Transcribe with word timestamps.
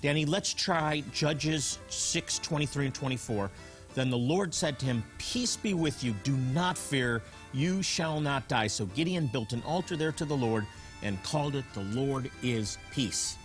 Danny, 0.00 0.24
let's 0.24 0.54
try 0.54 1.02
Judges 1.12 1.78
6 1.88 2.38
23 2.38 2.86
and 2.86 2.94
24. 2.94 3.50
Then 3.94 4.10
the 4.10 4.18
Lord 4.18 4.54
said 4.54 4.78
to 4.78 4.86
him, 4.86 5.02
Peace 5.18 5.56
be 5.56 5.74
with 5.74 6.04
you, 6.04 6.14
do 6.22 6.36
not 6.54 6.78
fear, 6.78 7.20
you 7.52 7.82
shall 7.82 8.20
not 8.20 8.46
die. 8.46 8.68
So 8.68 8.86
Gideon 8.86 9.26
built 9.26 9.52
an 9.52 9.62
altar 9.66 9.96
there 9.96 10.12
to 10.12 10.24
the 10.24 10.36
Lord 10.36 10.66
and 11.02 11.20
called 11.24 11.56
it, 11.56 11.64
The 11.74 11.82
Lord 12.00 12.30
is 12.44 12.78
Peace. 12.92 13.36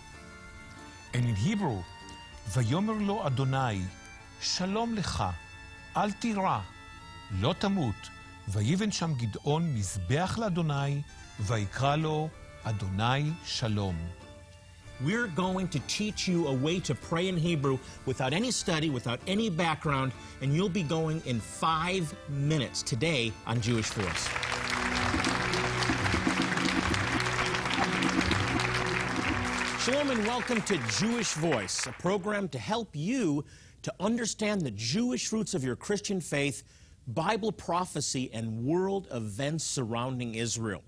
And 1.12 1.24
in 1.24 1.34
Hebrew, 1.34 1.82
ויאמר 2.48 2.92
לו 2.92 3.26
אדוני, 3.26 3.80
שלום 4.40 4.94
לך, 4.94 5.24
אל 5.96 6.12
תירא, 6.12 6.60
לא 7.40 7.54
תמות. 7.58 8.08
ויבן 8.48 8.90
שם 8.90 9.14
גדעון 9.14 9.74
מזבח 9.74 10.38
לאדוני, 10.38 11.02
ויקרא 11.40 11.96
לו 11.96 12.28
אדוני 12.64 13.30
שלום. 13.46 13.96
We're 15.02 15.26
going 15.26 15.66
to 15.68 15.80
teach 15.80 16.28
you 16.28 16.46
a 16.46 16.52
way 16.52 16.78
to 16.80 16.94
pray 16.94 17.26
in 17.26 17.36
Hebrew 17.36 17.78
without 18.06 18.32
any 18.32 18.52
study, 18.52 18.90
without 18.90 19.18
any 19.26 19.50
background, 19.50 20.12
and 20.40 20.54
you'll 20.54 20.68
be 20.68 20.84
going 20.84 21.20
in 21.26 21.40
five 21.40 22.14
minutes 22.28 22.80
today 22.80 23.32
on 23.44 23.60
Jewish 23.60 23.88
Voice. 23.88 24.28
Shalom 29.82 30.10
and 30.10 30.24
welcome 30.26 30.62
to 30.62 30.78
Jewish 31.00 31.32
Voice, 31.34 31.86
a 31.88 31.92
program 31.92 32.48
to 32.50 32.58
help 32.60 32.94
you 32.94 33.44
to 33.82 33.92
understand 33.98 34.62
the 34.62 34.70
Jewish 34.70 35.32
roots 35.32 35.54
of 35.54 35.64
your 35.64 35.74
Christian 35.74 36.20
faith, 36.20 36.62
Bible 37.08 37.50
prophecy, 37.50 38.30
and 38.32 38.64
world 38.64 39.08
events 39.10 39.64
surrounding 39.64 40.36
Israel. 40.36 40.84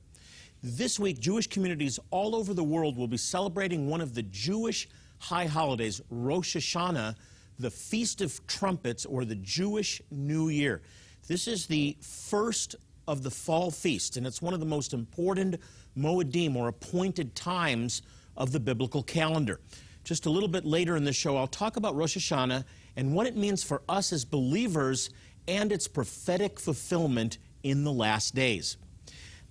This 0.69 0.99
week, 0.99 1.21
Jewish 1.21 1.47
communities 1.47 2.01
all 2.11 2.35
over 2.35 2.53
the 2.53 2.65
world 2.65 2.97
will 2.97 3.07
be 3.07 3.17
celebrating 3.17 3.89
one 3.89 4.01
of 4.01 4.17
the 4.17 4.25
Jewish 4.25 4.89
high 5.19 5.47
holidays, 5.47 6.01
Rosh 6.11 6.57
Hashanah, 6.57 7.15
the 7.61 7.71
Feast 7.71 8.21
of 8.21 8.45
Trumpets, 8.49 9.07
or 9.07 9.25
the 9.25 9.37
Jewish 9.37 10.03
New 10.11 10.49
Year. 10.49 10.83
This 11.29 11.47
is 11.47 11.69
the 11.69 11.97
first 12.01 12.75
of 13.07 13.23
the 13.23 13.31
fall 13.31 13.71
feasts, 13.71 14.17
and 14.17 14.27
it's 14.27 14.43
one 14.43 14.55
of 14.55 14.59
the 14.59 14.67
most 14.67 14.93
important 14.93 15.61
Moedim, 15.97 16.57
or 16.57 16.67
appointed 16.67 17.37
times, 17.37 18.03
of 18.37 18.51
the 18.51 18.59
biblical 18.59 19.05
calendar. 19.05 19.61
Just 20.03 20.27
a 20.27 20.31
little 20.31 20.49
bit 20.49 20.65
later 20.65 20.97
in 20.97 21.05
the 21.05 21.13
show, 21.13 21.37
I'll 21.37 21.47
talk 21.47 21.77
about 21.77 21.95
Rosh 21.95 22.17
Hashanah 22.17 22.65
and 22.97 23.15
what 23.15 23.29
it 23.29 23.37
means 23.37 23.63
for 23.63 23.83
us 23.89 24.13
as 24.13 24.25
believers 24.25 25.11
and 25.47 25.71
its 25.71 25.87
prophetic 25.87 26.59
fulfillment 26.59 27.39
in 27.63 27.85
the 27.85 27.93
last 27.93 28.35
days. 28.35 28.79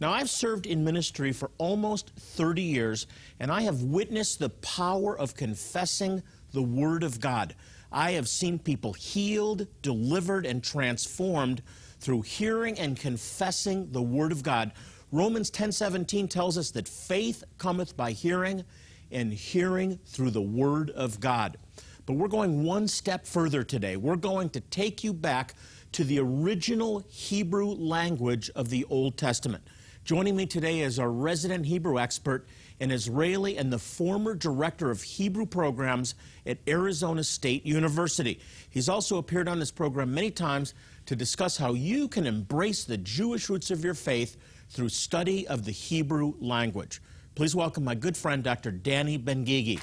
Now, 0.01 0.11
I've 0.11 0.29
served 0.29 0.65
in 0.65 0.83
ministry 0.83 1.31
for 1.31 1.51
almost 1.57 2.11
30 2.17 2.61
years, 2.61 3.07
and 3.39 3.49
I 3.49 3.61
have 3.61 3.81
witnessed 3.81 4.39
the 4.39 4.49
power 4.49 5.17
of 5.17 5.35
confessing 5.35 6.21
the 6.51 6.61
Word 6.61 7.03
of 7.03 7.21
God. 7.21 7.55
I 7.91 8.11
have 8.11 8.27
seen 8.27 8.59
people 8.59 8.91
healed, 8.91 9.67
delivered, 9.81 10.45
and 10.45 10.61
transformed 10.61 11.61
through 11.99 12.23
hearing 12.23 12.77
and 12.77 12.99
confessing 12.99 13.91
the 13.91 14.01
Word 14.01 14.33
of 14.33 14.43
God. 14.43 14.73
Romans 15.13 15.49
10:17 15.49 16.27
tells 16.27 16.57
us 16.57 16.71
that 16.71 16.89
faith 16.89 17.45
cometh 17.57 17.95
by 17.95 18.11
hearing, 18.11 18.65
and 19.11 19.33
hearing 19.33 19.99
through 20.05 20.31
the 20.31 20.41
Word 20.41 20.89
of 20.89 21.21
God. 21.21 21.57
But 22.05 22.13
we're 22.13 22.27
going 22.27 22.63
one 22.63 22.87
step 22.89 23.25
further 23.25 23.63
today. 23.63 23.95
We're 23.95 24.17
going 24.17 24.49
to 24.51 24.59
take 24.59 25.03
you 25.03 25.13
back 25.13 25.53
to 25.93 26.03
the 26.03 26.19
original 26.19 27.05
Hebrew 27.07 27.67
language 27.67 28.49
of 28.55 28.69
the 28.69 28.83
Old 28.89 29.17
Testament. 29.17 29.63
Joining 30.05 30.35
me 30.35 30.45
today 30.45 30.81
is 30.81 30.99
our 30.99 31.09
resident 31.09 31.65
Hebrew 31.65 31.97
expert, 31.97 32.47
an 32.79 32.91
Israeli 32.91 33.57
and 33.57 33.73
the 33.73 33.79
former 33.79 34.35
director 34.35 34.91
of 34.91 35.01
Hebrew 35.01 35.47
programs 35.47 36.13
at 36.45 36.59
Arizona 36.67 37.23
State 37.23 37.65
University. 37.65 38.39
He's 38.69 38.87
also 38.87 39.17
appeared 39.17 39.47
on 39.47 39.57
this 39.57 39.71
program 39.71 40.13
many 40.13 40.29
times 40.29 40.75
to 41.07 41.15
discuss 41.15 41.57
how 41.57 41.73
you 41.73 42.07
can 42.07 42.27
embrace 42.27 42.83
the 42.83 42.97
Jewish 42.97 43.49
roots 43.49 43.71
of 43.71 43.83
your 43.83 43.95
faith 43.95 44.37
through 44.69 44.89
study 44.89 45.47
of 45.47 45.65
the 45.65 45.71
Hebrew 45.71 46.35
language. 46.39 47.01
Please 47.33 47.55
welcome 47.55 47.83
my 47.83 47.95
good 47.95 48.15
friend, 48.15 48.43
Dr. 48.43 48.69
Danny 48.69 49.17
Ben 49.17 49.43
Gigi. 49.43 49.79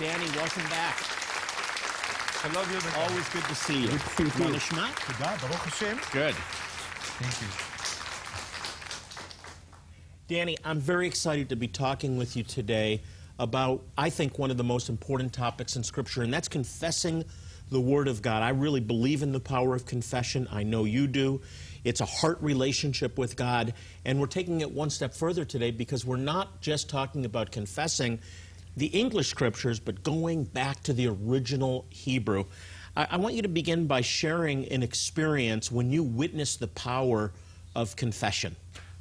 Danny, 0.00 0.26
welcome 0.34 0.64
back. 0.64 1.00
I 2.42 2.52
love 2.52 2.68
you. 2.72 3.00
Always 3.02 3.28
good 3.28 3.44
to 3.44 3.54
see 3.54 3.82
you. 3.82 3.88
Good 3.88 4.00
to 4.00 4.22
you. 4.54 4.58
Good. 5.18 5.30
Good. 6.10 6.34
Thank 6.34 7.40
you. 7.40 7.73
Danny, 10.26 10.56
I'm 10.64 10.80
very 10.80 11.06
excited 11.06 11.50
to 11.50 11.56
be 11.56 11.68
talking 11.68 12.16
with 12.16 12.34
you 12.34 12.44
today 12.44 13.02
about, 13.38 13.82
I 13.98 14.08
think, 14.08 14.38
one 14.38 14.50
of 14.50 14.56
the 14.56 14.64
most 14.64 14.88
important 14.88 15.34
topics 15.34 15.76
in 15.76 15.84
Scripture, 15.84 16.22
and 16.22 16.32
that's 16.32 16.48
confessing 16.48 17.26
the 17.70 17.80
Word 17.80 18.08
of 18.08 18.22
God. 18.22 18.42
I 18.42 18.48
really 18.48 18.80
believe 18.80 19.22
in 19.22 19.32
the 19.32 19.40
power 19.40 19.74
of 19.74 19.84
confession. 19.84 20.48
I 20.50 20.62
know 20.62 20.84
you 20.84 21.06
do. 21.08 21.42
It's 21.84 22.00
a 22.00 22.06
heart 22.06 22.38
relationship 22.40 23.18
with 23.18 23.36
God, 23.36 23.74
and 24.06 24.18
we're 24.18 24.26
taking 24.26 24.62
it 24.62 24.70
one 24.70 24.88
step 24.88 25.12
further 25.12 25.44
today 25.44 25.70
because 25.70 26.06
we're 26.06 26.16
not 26.16 26.62
just 26.62 26.88
talking 26.88 27.26
about 27.26 27.52
confessing 27.52 28.18
the 28.78 28.86
English 28.86 29.28
Scriptures, 29.28 29.78
but 29.78 30.02
going 30.02 30.44
back 30.44 30.82
to 30.84 30.94
the 30.94 31.06
original 31.06 31.84
Hebrew. 31.90 32.46
I, 32.96 33.08
I 33.10 33.16
want 33.18 33.34
you 33.34 33.42
to 33.42 33.48
begin 33.48 33.86
by 33.86 34.00
sharing 34.00 34.66
an 34.68 34.82
experience 34.82 35.70
when 35.70 35.90
you 35.90 36.02
witnessed 36.02 36.60
the 36.60 36.68
power 36.68 37.30
of 37.76 37.94
confession. 37.96 38.56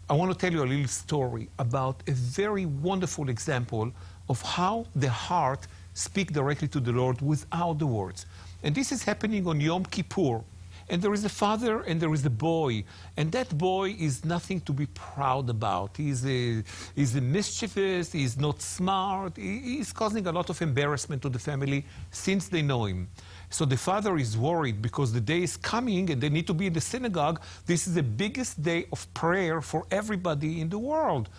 I 0.10 0.14
want 0.14 0.32
to 0.32 0.38
tell 0.38 0.52
you 0.52 0.64
a 0.64 0.66
little 0.66 0.88
story 0.88 1.50
about 1.60 2.04
a 2.08 2.12
very 2.12 2.66
wonderful 2.66 3.30
example 3.30 3.92
of 4.30 4.42
how 4.42 4.86
the 4.96 5.10
heart 5.10 5.68
speaks 5.94 6.34
directly 6.34 6.68
to 6.70 6.80
the 6.80 6.92
Lord 6.92 7.22
without 7.22 7.80
the 7.80 7.88
words. 7.88 8.26
And 8.64 8.76
this 8.76 8.92
is 8.92 9.04
happening 9.04 9.48
on 9.48 9.62
Yom 9.62 9.86
Kippur. 9.86 10.42
And 10.90 11.02
there 11.02 11.14
is 11.14 11.24
a 11.24 11.30
father 11.30 11.82
and 11.84 12.02
there 12.02 12.14
is 12.14 12.26
a 12.26 12.30
boy. 12.30 12.84
And 13.16 13.32
that 13.32 13.58
boy 13.58 13.96
is 13.98 14.26
nothing 14.26 14.60
to 14.62 14.74
be 14.74 14.88
proud 14.88 15.50
about. 15.50 15.96
He's 15.96 16.26
a, 16.26 16.62
he's 16.94 17.16
a 17.16 17.22
mischievous, 17.22 18.12
he's 18.12 18.38
not 18.38 18.62
smart, 18.62 19.38
he- 19.38 19.78
he's 19.78 19.94
causing 19.94 20.28
a 20.28 20.32
lot 20.34 20.50
of 20.50 20.62
embarrassment 20.62 21.22
to 21.22 21.30
the 21.30 21.40
family 21.40 21.86
since 22.12 22.50
they 22.50 22.62
know 22.62 22.86
him. 22.86 23.08
So 23.54 23.66
the 23.66 23.78
father 23.78 24.18
is 24.18 24.36
worried 24.36 24.82
because 24.82 25.14
the 25.14 25.22
day 25.22 25.44
is 25.44 25.58
coming 25.58 26.10
and 26.10 26.20
they 26.20 26.30
need 26.30 26.48
to 26.48 26.56
be 26.56 26.66
in 26.66 26.74
the 26.74 26.82
synagogue. 26.82 27.40
This 27.68 27.88
is 27.88 27.94
the 27.94 28.02
biggest 28.02 28.64
day 28.64 28.88
of 28.92 29.14
prayer 29.14 29.62
for 29.62 29.86
everybody 29.92 30.60
in 30.60 30.70
the 30.70 30.80
world. 30.80 31.30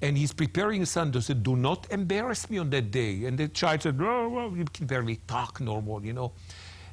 And 0.00 0.16
he's 0.16 0.32
preparing 0.32 0.80
his 0.80 0.90
son 0.90 1.12
to 1.12 1.20
say, 1.20 1.34
Do 1.34 1.56
not 1.56 1.86
embarrass 1.90 2.48
me 2.48 2.56
on 2.56 2.70
that 2.70 2.90
day. 2.90 3.26
And 3.26 3.36
the 3.36 3.48
child 3.48 3.82
said, 3.82 3.98
Oh, 4.00 4.28
well, 4.30 4.56
you 4.56 4.64
can 4.64 4.86
barely 4.86 5.16
talk 5.26 5.60
normal, 5.60 6.02
you 6.02 6.14
know. 6.14 6.32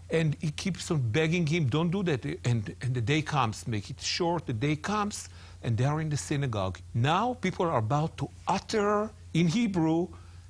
And 0.09 0.35
he 0.41 0.51
keeps 0.51 0.91
on 0.91 0.99
begging 1.09 1.47
him, 1.47 1.67
Don't 1.67 1.89
do 1.89 2.03
that. 2.03 2.25
And, 2.43 2.75
and 2.81 2.93
the 2.93 3.01
day 3.01 3.21
comes, 3.21 3.67
make 3.69 3.89
it 3.89 4.01
short. 4.01 4.45
The 4.45 4.53
day 4.53 4.75
comes, 4.75 5.29
and 5.63 5.77
they're 5.77 6.01
in 6.01 6.09
the 6.09 6.17
synagogue. 6.17 6.79
Now 6.93 7.35
people 7.35 7.65
are 7.65 7.77
about 7.77 8.17
to 8.17 8.29
utter 8.45 9.09
in 9.33 9.47
Hebrew 9.47 10.09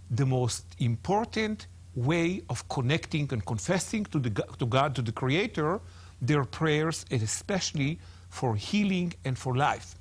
the 0.09 0.25
most 0.25 0.66
important 0.80 1.68
way 1.96 2.42
of 2.50 2.68
connecting 2.70 3.28
and 3.32 3.46
confessing 3.46 4.06
to, 4.06 4.20
the, 4.20 4.30
to 4.60 4.66
God, 4.66 4.96
to 4.96 5.02
the 5.02 5.12
Creator, 5.12 5.80
their 6.22 6.44
prayers, 6.44 7.06
and 7.12 7.22
especially 7.22 8.00
for 8.30 8.56
healing 8.56 9.14
and 9.24 9.38
for 9.38 9.56
life. 9.56 9.96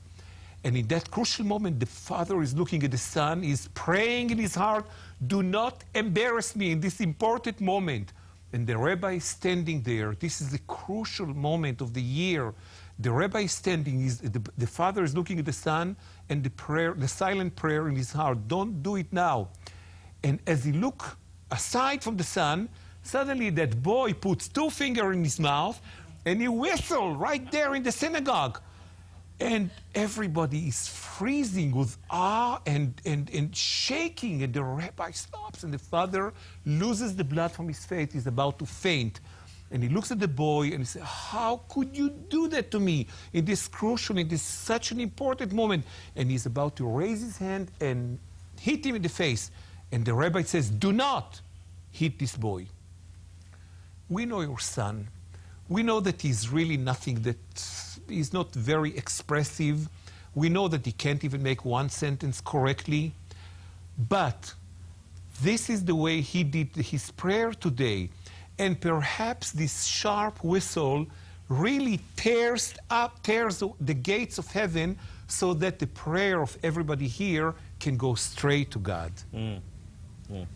And 0.65 0.77
in 0.77 0.87
that 0.89 1.11
crucial 1.11 1.45
moment, 1.45 1.79
the 1.79 1.87
father 1.87 2.41
is 2.41 2.55
looking 2.55 2.83
at 2.85 2.91
the 2.91 2.99
son, 2.99 3.43
he's 3.43 3.69
praying 3.69 4.31
in 4.31 4.39
his 4.39 4.55
heart, 4.55 4.87
do 5.27 5.43
not 5.43 5.85
embarrass 5.95 6.57
me 6.57 6.73
in 6.73 6.81
this 6.81 7.01
important 7.01 7.61
moment. 7.61 8.13
And 8.53 8.67
the 8.67 8.79
rabbi 8.79 9.13
is 9.13 9.25
standing 9.25 9.83
there. 9.83 10.15
This 10.15 10.41
is 10.41 10.51
the 10.51 10.61
crucial 10.61 11.27
moment 11.27 11.81
of 11.81 11.93
the 11.93 12.01
year. 12.01 12.55
The 12.99 13.11
rabbi 13.11 13.41
is 13.41 13.53
standing, 13.53 14.07
the, 14.07 14.41
the 14.57 14.67
father 14.67 15.03
is 15.05 15.15
looking 15.15 15.39
at 15.39 15.45
the 15.45 15.53
son, 15.53 15.97
and 16.29 16.43
the 16.43 16.51
prayer, 16.51 16.95
the 16.95 17.09
silent 17.09 17.57
prayer 17.57 17.89
in 17.89 17.97
his 17.97 18.13
heart, 18.13 18.49
don't 18.49 18.83
do 18.83 18.97
it 18.97 19.13
now. 19.13 19.49
And 20.23 20.39
as 20.47 20.65
he 20.65 20.73
look 20.73 21.19
aside 21.55 22.03
from 22.03 22.17
the 22.17 22.25
son, 22.25 22.69
suddenly 23.03 23.51
that 23.51 23.83
boy 23.83 24.13
puts 24.13 24.49
two 24.49 24.71
fingers 24.71 25.17
in 25.17 25.23
his 25.25 25.39
mouth 25.39 25.81
and 26.27 26.41
he 26.41 26.49
whistle 26.49 27.15
right 27.15 27.51
there 27.53 27.75
in 27.75 27.83
the 27.83 27.93
synagogue. 27.93 28.61
And 29.41 29.71
everybody 29.95 30.69
is 30.69 30.89
freezing 30.89 31.71
with 31.75 31.97
awe 32.09 32.61
and, 32.67 33.01
and, 33.05 33.29
and 33.31 33.55
shaking, 33.55 34.43
and 34.45 34.55
the 34.55 34.63
rabbi 34.63 35.11
stops, 35.11 35.65
and 35.65 35.75
the 35.75 35.79
father 35.79 36.33
loses 36.65 37.17
the 37.17 37.25
blood 37.25 37.51
from 37.51 37.67
his 37.67 37.85
face. 37.85 38.13
He's 38.13 38.29
about 38.29 38.59
to 38.61 38.67
faint. 38.67 39.21
And 39.73 39.83
he 39.83 39.89
looks 39.89 40.13
at 40.13 40.21
the 40.21 40.29
boy 40.29 40.67
and 40.69 40.79
he 40.79 40.85
says, 40.85 41.03
How 41.03 41.63
could 41.69 41.97
you 41.97 42.11
do 42.11 42.47
that 42.49 42.71
to 42.71 42.81
me 42.81 43.09
in 43.33 43.45
this 43.45 43.67
crucial, 43.67 44.19
in 44.19 44.29
this 44.29 44.43
such 44.43 44.93
an 44.93 45.01
important 45.01 45.53
moment? 45.53 45.85
And 46.15 46.31
he's 46.31 46.47
about 46.47 46.77
to 46.77 46.87
raise 46.87 47.21
his 47.21 47.37
hand 47.39 47.73
and 47.81 48.19
hit 48.61 48.87
him 48.87 48.95
in 48.95 49.03
the 49.03 49.09
face. 49.09 49.51
And 49.91 50.05
the 50.05 50.15
rabbi 50.15 50.43
says, 50.43 50.71
Do 50.71 50.93
not 50.93 51.41
hit 51.95 52.19
this 52.19 52.37
boy. 52.37 52.67
We 54.09 54.27
know 54.27 54.41
your 54.41 54.59
son. 54.59 55.09
We 55.69 55.83
know 55.83 56.01
that 56.01 56.21
he's 56.21 56.51
really 56.51 56.77
nothing, 56.77 57.23
that 57.23 57.37
he's 58.09 58.33
not 58.33 58.53
very 58.53 58.97
expressive. 58.97 59.89
We 60.35 60.49
know 60.49 60.69
that 60.69 60.85
he 60.85 60.93
can't 60.93 61.25
even 61.25 61.43
make 61.43 61.65
one 61.65 61.89
sentence 61.89 62.41
correctly. 62.41 63.13
But 63.97 64.53
this 65.41 65.71
is 65.71 65.85
the 65.85 65.95
way 65.95 66.21
he 66.21 66.43
did 66.43 66.75
his 66.77 67.11
prayer 67.13 67.53
today. 67.53 68.11
And 68.59 68.81
perhaps 68.81 69.53
this 69.53 69.85
sharp 69.85 70.43
whistle 70.43 71.07
really 71.49 72.01
tears 72.17 72.75
up, 72.91 73.23
tears 73.23 73.63
the 73.81 73.95
gates 73.95 74.39
of 74.39 74.47
heaven 74.49 74.99
so 75.29 75.55
that 75.55 75.79
the 75.79 75.87
prayer 75.87 76.43
of 76.43 76.57
everybody 76.63 77.09
here 77.09 77.55
can 77.81 77.97
go 77.97 78.15
straight 78.15 78.71
to 78.73 78.79
God. 78.79 79.13
Mm. 79.33 79.61
Mm. 80.31 80.47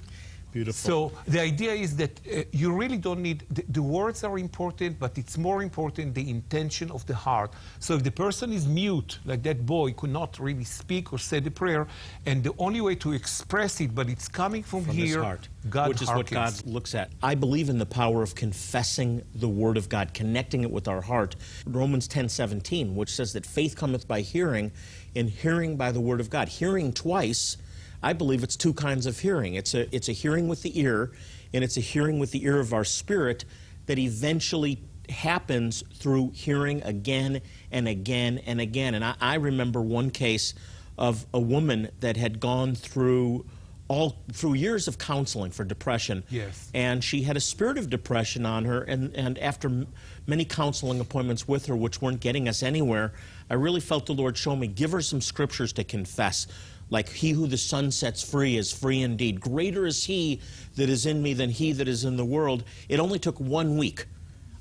Beautiful. 0.58 1.12
So 1.12 1.30
the 1.30 1.40
idea 1.40 1.72
is 1.72 1.94
that 1.98 2.18
uh, 2.26 2.42
you 2.50 2.72
really 2.72 2.96
don't 2.96 3.22
need, 3.22 3.44
the, 3.48 3.64
the, 3.68 3.80
words 3.80 4.24
are 4.24 4.36
important, 4.40 4.98
but 4.98 5.16
it's 5.16 5.38
more 5.38 5.62
important 5.62 6.16
the 6.16 6.28
intention 6.28 6.90
of 6.90 7.06
the 7.06 7.14
heart. 7.14 7.52
So 7.78 7.94
if 7.94 8.02
the 8.02 8.10
person 8.10 8.52
is 8.52 8.66
mute, 8.66 9.20
like 9.24 9.44
that 9.44 9.64
boy 9.64 9.92
could 9.92 10.10
not 10.10 10.40
really 10.40 10.64
speak 10.64 11.12
or 11.12 11.18
say 11.20 11.38
the 11.38 11.52
prayer, 11.52 11.86
and 12.26 12.42
the 12.42 12.54
only 12.58 12.80
way 12.80 12.96
to 12.96 13.12
express 13.12 13.80
it, 13.80 13.94
but 13.94 14.08
it's 14.08 14.26
coming 14.26 14.64
from, 14.64 14.84
from 14.84 14.96
here, 14.96 15.22
heart, 15.22 15.46
God 15.70 15.90
which 15.90 16.02
is 16.02 16.08
hearkens. 16.08 16.16
what 16.16 16.64
God 16.64 16.66
looks 16.66 16.96
at. 16.96 17.12
I 17.22 17.36
believe 17.36 17.68
in 17.68 17.78
the 17.78 17.86
power 17.86 18.24
of 18.24 18.34
confessing 18.34 19.22
the 19.36 19.48
word 19.48 19.76
of 19.76 19.88
God, 19.88 20.12
connecting 20.12 20.64
it 20.64 20.72
with 20.72 20.88
our 20.88 21.02
heart. 21.02 21.36
Romans 21.68 22.08
10, 22.08 22.28
17, 22.28 22.96
which 22.96 23.14
says 23.14 23.32
that 23.34 23.46
faith 23.46 23.76
cometh 23.76 24.08
by 24.08 24.22
hearing, 24.22 24.72
and 25.14 25.30
hearing 25.30 25.76
by 25.76 25.92
the 25.92 26.00
word 26.00 26.18
of 26.18 26.30
God. 26.30 26.48
Hearing 26.48 26.92
twice 26.92 27.58
I 28.02 28.12
believe 28.12 28.42
it's 28.42 28.56
two 28.56 28.72
kinds 28.72 29.06
of 29.06 29.18
hearing. 29.18 29.54
It's 29.54 29.74
a, 29.74 29.94
it's 29.94 30.08
a 30.08 30.12
hearing 30.12 30.48
with 30.48 30.62
the 30.62 30.78
ear, 30.80 31.12
and 31.52 31.64
it's 31.64 31.76
a 31.76 31.80
hearing 31.80 32.18
with 32.18 32.30
the 32.30 32.44
ear 32.44 32.60
of 32.60 32.72
our 32.72 32.84
spirit 32.84 33.44
that 33.86 33.98
eventually 33.98 34.82
happens 35.08 35.82
through 35.94 36.30
hearing 36.34 36.82
again 36.82 37.40
and 37.72 37.88
again 37.88 38.38
and 38.46 38.60
again. 38.60 38.94
And 38.94 39.04
I, 39.04 39.14
I 39.20 39.34
remember 39.34 39.80
one 39.80 40.10
case 40.10 40.54
of 40.96 41.26
a 41.32 41.40
woman 41.40 41.90
that 42.00 42.16
had 42.16 42.40
gone 42.40 42.74
through 42.74 43.46
all 43.88 44.18
through 44.32 44.52
years 44.52 44.86
of 44.86 44.98
counseling 44.98 45.50
for 45.50 45.64
depression. 45.64 46.22
Yes. 46.28 46.70
And 46.74 47.02
she 47.02 47.22
had 47.22 47.38
a 47.38 47.40
spirit 47.40 47.78
of 47.78 47.88
depression 47.88 48.44
on 48.44 48.66
her, 48.66 48.82
and, 48.82 49.14
and 49.16 49.38
after 49.38 49.86
many 50.26 50.44
counseling 50.44 51.00
appointments 51.00 51.48
with 51.48 51.66
her, 51.66 51.76
which 51.76 52.02
weren't 52.02 52.20
getting 52.20 52.48
us 52.48 52.62
anywhere, 52.62 53.14
I 53.48 53.54
really 53.54 53.80
felt 53.80 54.04
the 54.06 54.12
Lord 54.12 54.36
show 54.36 54.54
me, 54.54 54.66
give 54.66 54.92
her 54.92 55.00
some 55.00 55.22
scriptures 55.22 55.72
to 55.74 55.84
confess 55.84 56.46
like 56.90 57.08
he 57.08 57.30
who 57.30 57.46
the 57.46 57.58
Son 57.58 57.90
sets 57.90 58.22
free 58.22 58.56
is 58.56 58.72
free 58.72 59.02
indeed. 59.02 59.40
Greater 59.40 59.86
is 59.86 60.04
he 60.04 60.40
that 60.76 60.88
is 60.88 61.06
in 61.06 61.22
me 61.22 61.34
than 61.34 61.50
he 61.50 61.72
that 61.72 61.88
is 61.88 62.04
in 62.04 62.16
the 62.16 62.24
world. 62.24 62.64
It 62.88 63.00
only 63.00 63.18
took 63.18 63.38
one 63.38 63.76
week 63.76 64.06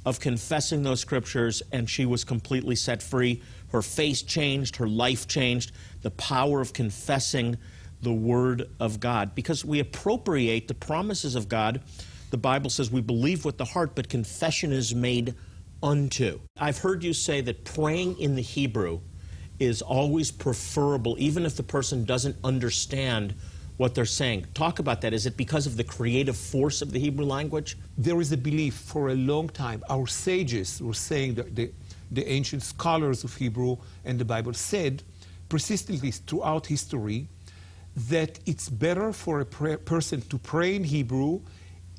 of 0.06 0.20
confessing 0.20 0.84
those 0.84 1.02
scriptures, 1.02 1.62
and 1.72 1.90
she 1.90 2.06
was 2.06 2.24
completely 2.24 2.76
set 2.76 3.04
free. 3.04 3.42
Her 3.70 3.82
face 3.82 4.22
changed, 4.22 4.78
her 4.78 4.88
life 4.88 5.28
changed. 5.28 5.72
The 6.02 6.12
power 6.12 6.62
of 6.62 6.74
confessing 6.74 7.58
the 8.02 8.14
Word 8.14 8.70
of 8.80 9.00
God. 9.00 9.36
Because 9.36 9.66
we 9.66 9.80
appropriate 9.80 10.68
the 10.68 10.74
promises 10.74 11.36
of 11.36 11.50
God. 11.50 11.82
The 12.30 12.38
Bible 12.38 12.70
says 12.70 12.92
we 12.92 13.02
believe 13.02 13.44
with 13.44 13.58
the 13.58 13.66
heart, 13.66 13.96
but 13.96 14.08
confession 14.08 14.72
is 14.72 14.94
made 14.94 15.34
unto. 15.82 16.40
I've 16.58 16.78
heard 16.78 17.04
you 17.04 17.14
say 17.14 17.42
that 17.42 17.66
praying 17.66 18.20
in 18.20 18.36
the 18.36 18.42
Hebrew 18.42 19.02
is 19.60 19.82
always 19.82 20.32
preferable, 20.32 21.16
even 21.20 21.46
if 21.46 21.56
the 21.56 21.64
person 21.64 22.06
doesn't 22.06 22.36
understand 22.44 23.34
what 23.78 23.94
they're 23.94 24.06
saying. 24.06 24.46
Talk 24.54 24.80
about 24.80 25.02
that. 25.02 25.14
Is 25.14 25.26
it 25.26 25.38
because 25.38 25.68
of 25.68 25.78
the 25.78 25.84
creative 25.84 26.36
force 26.36 26.82
of 26.82 26.92
the 26.92 27.00
Hebrew 27.00 27.26
language? 27.26 27.78
There 27.98 28.20
is 28.20 28.32
a 28.32 28.38
belief 28.38 28.74
for 28.74 29.10
a 29.10 29.16
long 29.16 29.50
time. 29.50 29.84
Our 29.90 30.08
sages 30.08 30.82
were 30.82 30.94
saying 30.94 31.36
that 31.36 31.56
the, 31.56 31.72
the 32.12 32.28
ancient 32.28 32.64
scholars 32.64 33.24
of 33.24 33.36
Hebrew 33.36 33.78
and 34.06 34.20
the 34.20 34.26
Bible 34.26 34.54
said 34.54 35.04
persistently 35.50 36.12
throughout 36.12 36.68
history 36.68 37.28
that 38.10 38.40
it's 38.46 38.70
better 38.70 39.14
for 39.14 39.40
a 39.42 39.46
person 39.46 40.22
to 40.22 40.38
pray 40.38 40.76
in 40.76 40.84
Hebrew 40.84 41.42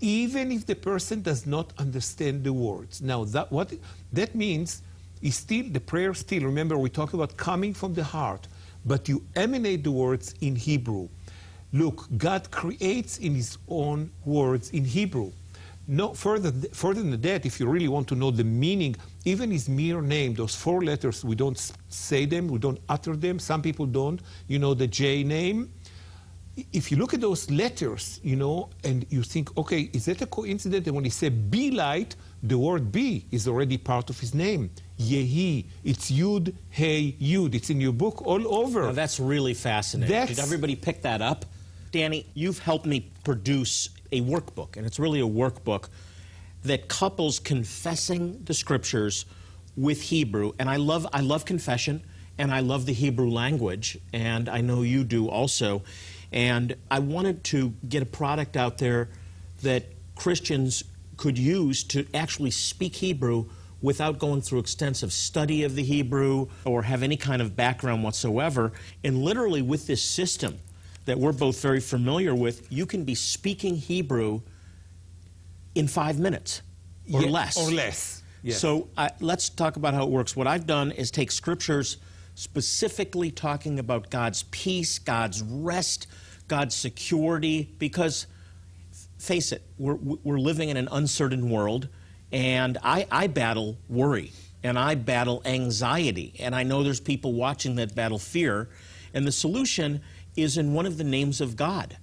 even 0.00 0.52
if 0.52 0.66
the 0.66 0.76
person 0.76 1.22
does 1.22 1.46
not 1.46 1.72
understand 1.78 2.44
the 2.44 2.52
words. 2.52 3.02
Now, 3.02 3.24
that, 3.24 3.50
what, 3.50 3.72
that 4.12 4.34
means 4.34 4.82
is 5.22 5.36
still 5.36 5.64
the 5.70 5.80
prayer 5.80 6.14
still 6.14 6.42
remember 6.42 6.78
we 6.78 6.90
talk 6.90 7.14
about 7.14 7.36
coming 7.36 7.74
from 7.74 7.94
the 7.94 8.04
heart 8.04 8.48
but 8.84 9.08
you 9.08 9.22
emanate 9.36 9.84
the 9.84 9.90
words 9.90 10.34
in 10.40 10.56
hebrew. 10.56 11.08
Look 11.72 12.06
god 12.16 12.50
creates 12.50 13.18
in 13.18 13.34
his 13.34 13.58
own 13.68 14.10
words 14.24 14.70
in 14.70 14.84
hebrew. 14.84 15.32
No 15.86 16.14
further 16.14 16.52
further 16.72 17.02
than 17.02 17.20
that 17.20 17.46
if 17.46 17.60
you 17.60 17.66
really 17.66 17.88
want 17.88 18.08
to 18.08 18.14
know 18.14 18.30
the 18.30 18.44
meaning 18.44 18.96
even 19.24 19.50
his 19.50 19.68
mere 19.68 20.00
name 20.02 20.34
those 20.34 20.54
four 20.54 20.82
letters 20.82 21.24
we 21.24 21.34
don't 21.34 21.72
say 21.88 22.24
them 22.26 22.48
we 22.48 22.58
don't 22.58 22.80
utter 22.88 23.16
them. 23.16 23.38
Some 23.38 23.62
people 23.62 23.86
don't. 23.86 24.20
You 24.48 24.58
know 24.58 24.74
the 24.74 24.86
j 24.86 25.24
name 25.24 25.70
if 26.72 26.90
you 26.90 26.96
look 26.96 27.14
at 27.14 27.20
those 27.20 27.50
letters, 27.50 28.20
you 28.22 28.36
know, 28.36 28.70
and 28.84 29.06
you 29.10 29.22
think, 29.22 29.56
okay, 29.56 29.90
is 29.92 30.06
that 30.06 30.22
a 30.22 30.26
coincidence 30.26 30.84
that 30.84 30.92
when 30.92 31.04
he 31.04 31.10
said 31.10 31.50
be 31.50 31.70
light, 31.70 32.16
the 32.42 32.58
word 32.58 32.90
be 32.92 33.26
is 33.30 33.46
already 33.46 33.78
part 33.78 34.10
of 34.10 34.18
his 34.18 34.34
name? 34.34 34.70
Yehi. 34.98 35.66
It's 35.84 36.10
Yud, 36.10 36.54
Hey, 36.70 37.16
Yud. 37.20 37.54
It's 37.54 37.70
in 37.70 37.80
your 37.80 37.92
book 37.92 38.26
all 38.26 38.54
over. 38.54 38.82
Now 38.82 38.92
that's 38.92 39.20
really 39.20 39.54
fascinating. 39.54 40.14
That's, 40.14 40.36
Did 40.36 40.40
everybody 40.40 40.76
pick 40.76 41.02
that 41.02 41.22
up? 41.22 41.44
Danny, 41.90 42.26
you've 42.34 42.58
helped 42.58 42.86
me 42.86 43.10
produce 43.24 43.90
a 44.12 44.20
workbook, 44.22 44.76
and 44.76 44.86
it's 44.86 44.98
really 44.98 45.20
a 45.20 45.26
workbook 45.26 45.88
that 46.64 46.88
couples 46.88 47.38
confessing 47.38 48.42
the 48.44 48.54
scriptures 48.54 49.24
with 49.76 50.02
Hebrew. 50.02 50.52
And 50.58 50.68
I 50.68 50.76
love, 50.76 51.06
I 51.12 51.20
love 51.20 51.44
confession, 51.44 52.02
and 52.36 52.52
I 52.52 52.60
love 52.60 52.86
the 52.86 52.92
Hebrew 52.92 53.30
language, 53.30 53.98
and 54.12 54.48
I 54.48 54.60
know 54.60 54.82
you 54.82 55.04
do 55.04 55.28
also. 55.28 55.82
And 56.32 56.76
I 56.90 56.98
wanted 56.98 57.44
to 57.44 57.74
get 57.88 58.02
a 58.02 58.06
product 58.06 58.56
out 58.56 58.78
there 58.78 59.08
that 59.62 59.86
Christians 60.14 60.84
could 61.16 61.38
use 61.38 61.82
to 61.84 62.06
actually 62.14 62.50
speak 62.50 62.96
Hebrew 62.96 63.46
without 63.80 64.18
going 64.18 64.40
through 64.40 64.58
extensive 64.58 65.12
study 65.12 65.62
of 65.64 65.74
the 65.74 65.82
Hebrew 65.82 66.48
or 66.64 66.82
have 66.82 67.02
any 67.02 67.16
kind 67.16 67.40
of 67.40 67.54
background 67.56 68.02
whatsoever. 68.02 68.72
And 69.04 69.22
literally, 69.22 69.62
with 69.62 69.86
this 69.86 70.02
system 70.02 70.58
that 71.04 71.18
we're 71.18 71.32
both 71.32 71.60
very 71.62 71.80
familiar 71.80 72.34
with, 72.34 72.70
you 72.70 72.86
can 72.86 73.04
be 73.04 73.14
speaking 73.14 73.76
Hebrew 73.76 74.42
in 75.74 75.88
five 75.88 76.18
minutes 76.18 76.62
or 77.12 77.22
yeah, 77.22 77.30
less. 77.30 77.56
Or 77.56 77.70
less. 77.70 78.22
Yes. 78.42 78.58
So 78.60 78.88
let's 79.20 79.48
talk 79.48 79.76
about 79.76 79.94
how 79.94 80.04
it 80.04 80.10
works. 80.10 80.36
What 80.36 80.46
I've 80.46 80.66
done 80.66 80.92
is 80.92 81.10
take 81.10 81.30
scriptures 81.30 81.96
specifically 82.38 83.32
talking 83.32 83.80
about 83.80 84.10
God's 84.10 84.44
peace, 84.52 85.00
God's 85.00 85.42
rest, 85.42 86.06
God's 86.46 86.72
security, 86.72 87.68
because 87.80 88.28
face 89.18 89.50
it, 89.50 89.60
we're, 89.76 89.96
we're 89.96 90.38
living 90.38 90.68
in 90.68 90.76
an 90.76 90.88
uncertain 90.92 91.50
world. 91.50 91.88
And 92.30 92.78
I, 92.84 93.08
I 93.10 93.26
battle 93.26 93.76
worry 93.88 94.30
and 94.62 94.78
I 94.78 94.94
battle 94.94 95.42
anxiety. 95.44 96.32
And 96.38 96.54
I 96.54 96.62
know 96.62 96.84
there's 96.84 97.00
people 97.00 97.32
watching 97.32 97.74
that 97.74 97.96
battle 97.96 98.20
fear. 98.20 98.68
And 99.12 99.26
the 99.26 99.32
solution 99.32 100.00
is 100.36 100.56
in 100.56 100.74
one 100.74 100.86
of 100.86 100.96
the 100.96 101.04
names 101.04 101.40
of 101.40 101.56
God. 101.56 101.96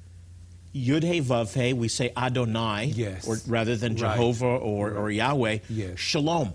Yud 0.76 1.04
He 1.04 1.22
Vav 1.22 1.54
He, 1.54 1.72
we 1.72 1.88
say 1.88 2.12
Adonai, 2.18 2.88
yes. 2.88 3.26
or 3.26 3.38
rather 3.48 3.78
than 3.78 3.96
Jehovah 3.96 4.46
right. 4.46 4.62
or, 4.62 4.92
or 4.92 5.10
Yahweh. 5.10 5.60
Yes. 5.70 5.98
Shalom. 5.98 6.54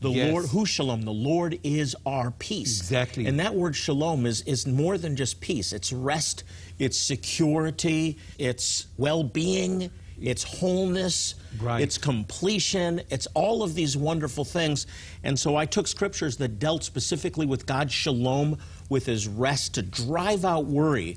The 0.00 0.10
yes. 0.10 0.30
Lord, 0.30 0.46
who 0.46 0.66
shalom? 0.66 1.02
The 1.02 1.10
Lord 1.10 1.58
is 1.62 1.96
our 2.04 2.30
peace. 2.32 2.80
Exactly. 2.80 3.26
And 3.26 3.40
that 3.40 3.54
word 3.54 3.74
shalom 3.74 4.26
is, 4.26 4.42
is 4.42 4.66
more 4.66 4.98
than 4.98 5.16
just 5.16 5.40
peace. 5.40 5.72
It's 5.72 5.92
rest, 5.92 6.44
it's 6.78 6.98
security, 6.98 8.18
it's 8.38 8.88
well 8.98 9.24
being, 9.24 9.90
it's 10.20 10.42
wholeness, 10.42 11.34
right. 11.60 11.80
it's 11.80 11.96
completion, 11.96 13.00
it's 13.10 13.26
all 13.34 13.62
of 13.62 13.74
these 13.74 13.96
wonderful 13.96 14.44
things. 14.44 14.86
And 15.22 15.38
so 15.38 15.56
I 15.56 15.64
took 15.64 15.86
scriptures 15.86 16.36
that 16.38 16.58
dealt 16.58 16.84
specifically 16.84 17.46
with 17.46 17.64
God's 17.64 17.92
shalom, 17.92 18.58
with 18.90 19.06
his 19.06 19.26
rest, 19.26 19.74
to 19.74 19.82
drive 19.82 20.44
out 20.44 20.66
worry. 20.66 21.16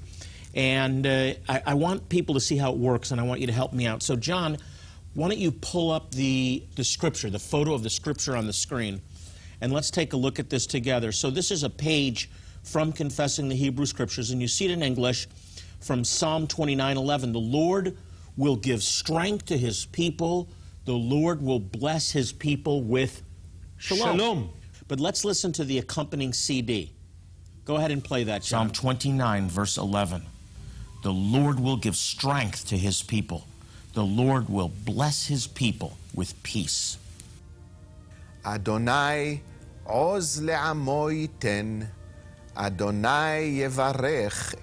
And 0.56 1.06
uh, 1.06 1.34
I, 1.48 1.62
I, 1.68 1.74
want 1.76 2.10
people 2.10 2.34
to 2.34 2.42
see 2.42 2.58
how 2.58 2.72
it 2.72 2.78
works, 2.78 3.12
and 3.12 3.22
I 3.22 3.24
want 3.24 3.40
you 3.40 3.48
to 3.48 3.54
help 3.54 3.72
me 3.72 3.86
out. 3.86 4.02
So, 4.02 4.16
John, 4.16 4.58
why 5.20 5.28
don't 5.28 5.38
you 5.38 5.52
pull 5.52 5.92
up 5.92 6.12
the, 6.12 6.64
the 6.78 6.84
scripture, 6.84 7.30
the 7.30 7.40
photo 7.40 7.74
of 7.74 7.84
the 7.84 7.90
scripture 7.90 8.38
on 8.38 8.48
the 8.48 8.54
screen, 8.54 9.02
and 9.60 9.74
let's 9.74 9.92
take 9.92 10.14
a 10.14 10.18
look 10.18 10.40
at 10.40 10.50
this 10.50 10.66
together. 10.66 11.12
So, 11.12 11.30
this 11.30 11.52
is 11.52 11.64
a 11.64 11.70
page 11.70 12.30
from 12.64 12.94
Confessing 12.94 13.50
the 13.50 13.56
Hebrew 13.56 13.86
Scriptures, 13.86 14.32
and 14.32 14.42
you 14.42 14.48
see 14.48 14.66
it 14.66 14.72
in 14.72 14.82
English 14.82 15.28
from 15.82 16.06
Psalm 16.06 16.48
29 16.48 16.96
11. 16.96 17.34
The 17.34 17.40
Lord 17.40 17.98
will 18.38 18.56
give 18.56 18.82
strength 18.82 19.48
to 19.48 19.58
his 19.58 19.86
people. 19.88 20.48
The 20.86 20.94
Lord 20.94 21.42
will 21.42 21.60
bless 21.60 22.12
his 22.12 22.32
people 22.32 22.82
with 22.82 23.22
shalom. 23.78 24.18
shalom. 24.18 24.50
But 24.88 25.02
let's 25.02 25.26
listen 25.26 25.52
to 25.54 25.66
the 25.66 25.80
accompanying 25.80 26.32
CD. 26.32 26.94
Go 27.66 27.76
ahead 27.76 27.92
and 27.92 28.02
play 28.02 28.24
that, 28.24 28.44
John. 28.44 28.68
Psalm 28.68 28.94
29, 28.94 29.50
verse 29.50 29.78
11. 29.78 30.26
The 31.04 31.12
Lord 31.12 31.60
will 31.60 31.78
give 31.78 31.98
strength 31.98 32.68
to 32.70 32.78
his 32.78 33.04
people 33.04 33.46
The 33.99 34.05
Lord 34.05 34.49
will 34.49 34.73
bless 34.85 35.27
his 35.27 35.47
people 35.47 35.97
with 36.15 36.41
peace. 36.43 36.99
Adonai 38.45 39.41
עוז 39.85 40.43
לעמו 40.43 41.11
ייתן, 41.11 41.81
אדוני 42.55 43.39
יברך 43.39 44.55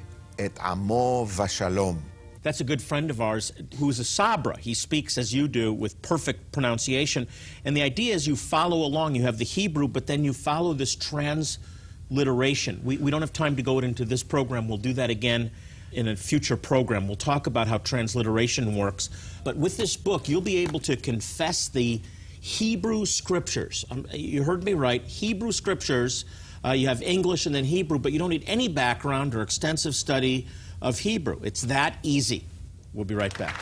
את 0.45 0.59
עמו 0.59 1.27
ושלום. 1.35 1.99
That's 2.43 2.59
a 2.59 2.63
good 2.63 2.81
friend 2.81 3.11
of 3.11 3.21
ours 3.21 3.51
who's 3.77 3.99
a 3.99 4.03
Sabra. 4.03 4.57
He 4.57 4.73
speaks 4.73 5.19
as 5.19 5.31
you 5.31 5.47
do 5.47 5.71
with 5.71 6.01
perfect 6.01 6.51
pronunciation. 6.51 7.27
And 7.63 7.77
the 7.77 7.83
idea 7.83 8.15
is 8.15 8.25
you 8.25 8.35
follow 8.35 8.77
along. 8.77 9.13
You 9.13 9.21
have 9.21 9.37
the 9.37 9.45
Hebrew, 9.45 9.87
but 9.87 10.07
then 10.07 10.23
you 10.23 10.33
follow 10.33 10.73
this 10.73 10.95
transliteration. 10.95 12.81
We, 12.83 12.97
we 12.97 13.11
don't 13.11 13.21
have 13.21 13.31
time 13.31 13.55
to 13.57 13.61
go 13.61 13.77
into 13.77 14.05
this 14.05 14.23
program. 14.23 14.67
We'll 14.67 14.85
do 14.89 14.93
that 14.93 15.11
again 15.11 15.51
in 15.96 16.08
a 16.08 16.16
future 16.16 16.56
program. 16.56 17.08
We'll 17.08 17.16
talk 17.16 17.46
about 17.46 17.66
how 17.66 17.78
transliteration 17.78 18.76
works. 18.76 19.10
But 19.44 19.56
with 19.56 19.76
this 19.76 19.96
book, 19.96 20.28
you'll 20.28 20.40
be 20.42 20.58
able 20.58 20.80
to 20.80 20.96
confess 20.96 21.68
the 21.68 22.00
Hebrew 22.40 23.06
scriptures. 23.06 23.84
Um, 23.90 24.06
you 24.12 24.42
heard 24.42 24.62
me 24.62 24.74
right. 24.74 25.02
Hebrew 25.02 25.52
scriptures. 25.52 26.26
Uh, 26.64 26.72
you 26.72 26.86
have 26.88 27.02
English 27.02 27.46
and 27.46 27.54
then 27.54 27.64
Hebrew, 27.64 27.98
but 27.98 28.12
you 28.12 28.18
don't 28.18 28.30
need 28.30 28.44
any 28.46 28.68
background 28.68 29.34
or 29.34 29.42
extensive 29.42 29.94
study 29.94 30.46
of 30.82 30.98
Hebrew. 30.98 31.40
It's 31.42 31.62
that 31.62 31.96
easy. 32.02 32.44
We'll 32.92 33.04
be 33.04 33.14
right 33.14 33.36
back. 33.38 33.56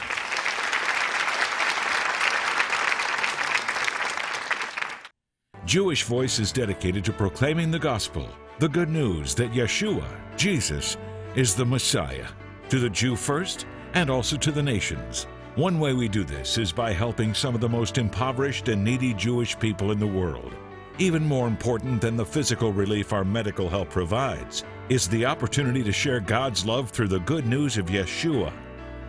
Jewish 5.64 6.04
Voice 6.04 6.38
is 6.38 6.52
dedicated 6.52 7.04
to 7.04 7.12
proclaiming 7.12 7.70
the 7.70 7.78
gospel, 7.78 8.28
the 8.58 8.68
good 8.68 8.90
news 8.90 9.34
that 9.36 9.52
Yeshua, 9.52 10.04
Jesus, 10.36 10.96
is 11.34 11.56
the 11.56 11.66
Messiah, 11.66 12.28
to 12.68 12.78
the 12.78 12.88
Jew 12.88 13.16
first 13.16 13.66
and 13.94 14.08
also 14.08 14.36
to 14.36 14.52
the 14.52 14.62
nations. 14.62 15.26
One 15.56 15.80
way 15.80 15.92
we 15.92 16.08
do 16.08 16.22
this 16.22 16.58
is 16.58 16.70
by 16.70 16.92
helping 16.92 17.34
some 17.34 17.54
of 17.54 17.60
the 17.60 17.68
most 17.68 17.98
impoverished 17.98 18.68
and 18.68 18.84
needy 18.84 19.14
Jewish 19.14 19.58
people 19.58 19.90
in 19.90 19.98
the 19.98 20.06
world. 20.06 20.54
Even 20.98 21.24
more 21.24 21.48
important 21.48 22.00
than 22.00 22.16
the 22.16 22.24
physical 22.24 22.72
relief 22.72 23.12
our 23.12 23.24
medical 23.24 23.68
help 23.68 23.90
provides 23.90 24.64
is 24.88 25.08
the 25.08 25.24
opportunity 25.24 25.82
to 25.82 25.92
share 25.92 26.20
God's 26.20 26.64
love 26.64 26.90
through 26.90 27.08
the 27.08 27.20
good 27.20 27.46
news 27.46 27.78
of 27.78 27.86
Yeshua. 27.86 28.52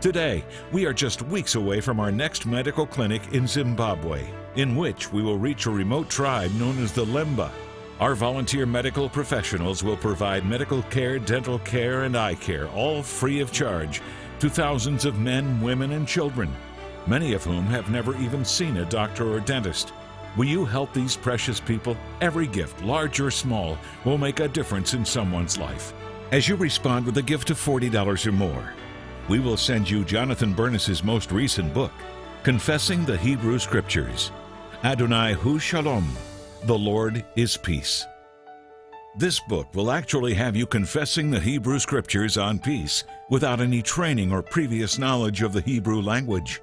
Today, 0.01 0.43
we 0.71 0.85
are 0.85 0.93
just 0.93 1.21
weeks 1.21 1.53
away 1.53 1.79
from 1.79 1.99
our 1.99 2.11
next 2.11 2.47
medical 2.47 2.87
clinic 2.87 3.21
in 3.33 3.47
Zimbabwe, 3.47 4.27
in 4.55 4.75
which 4.75 5.13
we 5.13 5.21
will 5.21 5.37
reach 5.37 5.67
a 5.67 5.71
remote 5.71 6.09
tribe 6.09 6.51
known 6.55 6.81
as 6.83 6.91
the 6.91 7.05
Lemba. 7.05 7.51
Our 7.97 8.13
volunteer 8.13 8.65
medical 8.65 9.07
professionals 9.07 9.81
will 9.81 9.95
provide 9.95 10.45
medical 10.45 10.83
care, 10.83 11.17
dental 11.17 11.59
care, 11.59 12.03
and 12.03 12.17
eye 12.17 12.35
care, 12.35 12.67
all 12.71 13.01
free 13.01 13.39
of 13.39 13.53
charge, 13.53 14.01
to 14.39 14.49
thousands 14.49 15.05
of 15.05 15.19
men, 15.19 15.61
women, 15.61 15.93
and 15.93 16.05
children, 16.05 16.53
many 17.07 17.31
of 17.31 17.45
whom 17.45 17.63
have 17.67 17.89
never 17.89 18.13
even 18.17 18.43
seen 18.43 18.75
a 18.77 18.85
doctor 18.85 19.31
or 19.31 19.39
dentist. 19.39 19.93
Will 20.35 20.43
you 20.43 20.65
help 20.65 20.91
these 20.91 21.15
precious 21.15 21.61
people? 21.61 21.95
Every 22.19 22.47
gift, 22.47 22.83
large 22.83 23.21
or 23.21 23.31
small, 23.31 23.77
will 24.03 24.17
make 24.17 24.41
a 24.41 24.49
difference 24.49 24.93
in 24.93 25.05
someone's 25.05 25.57
life. 25.57 25.93
As 26.33 26.49
you 26.49 26.57
respond 26.57 27.05
with 27.05 27.17
a 27.17 27.21
gift 27.21 27.49
of 27.49 27.57
$40 27.57 28.27
or 28.27 28.31
more, 28.33 28.73
we 29.29 29.39
will 29.39 29.55
send 29.55 29.89
you 29.89 30.03
Jonathan 30.03 30.53
Bernis's 30.53 31.01
most 31.01 31.31
recent 31.31 31.73
book, 31.73 31.93
Confessing 32.43 33.05
the 33.05 33.15
Hebrew 33.17 33.57
Scriptures. 33.57 34.31
Adonai 34.83 35.33
Hu 35.33 35.59
Shalom, 35.59 36.05
the 36.64 36.78
Lord 36.78 37.24
is 37.36 37.56
peace. 37.56 38.06
This 39.16 39.40
book 39.40 39.74
will 39.74 39.90
actually 39.90 40.34
have 40.34 40.54
you 40.54 40.66
confessing 40.66 41.30
the 41.30 41.40
Hebrew 41.40 41.78
Scriptures 41.78 42.36
on 42.36 42.58
peace 42.58 43.02
without 43.28 43.60
any 43.60 43.82
training 43.82 44.32
or 44.32 44.42
previous 44.42 44.98
knowledge 44.98 45.42
of 45.42 45.52
the 45.52 45.60
Hebrew 45.60 46.00
language. 46.00 46.60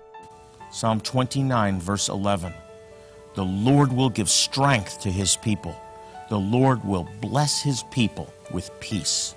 Psalm 0.72 1.02
29, 1.02 1.80
verse 1.80 2.10
11. 2.10 2.54
The 3.36 3.44
Lord 3.44 3.92
will 3.92 4.10
give 4.10 4.30
strength 4.30 5.02
to 5.02 5.12
his 5.12 5.36
people. 5.38 5.76
The 6.30 6.40
Lord 6.40 6.84
will 6.84 7.08
bless 7.22 7.62
his 7.62 7.84
people 7.92 8.34
with 8.52 8.72
peace. 8.80 9.36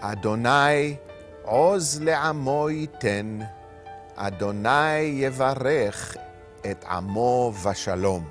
אדוני 0.00 0.96
עוז 1.42 2.00
לעמו 2.02 2.70
ייתן, 2.70 3.38
אדוני 4.16 4.98
יברך 4.98 6.16
את 6.70 6.84
עמו 6.84 7.52
בשלום. 7.64 8.24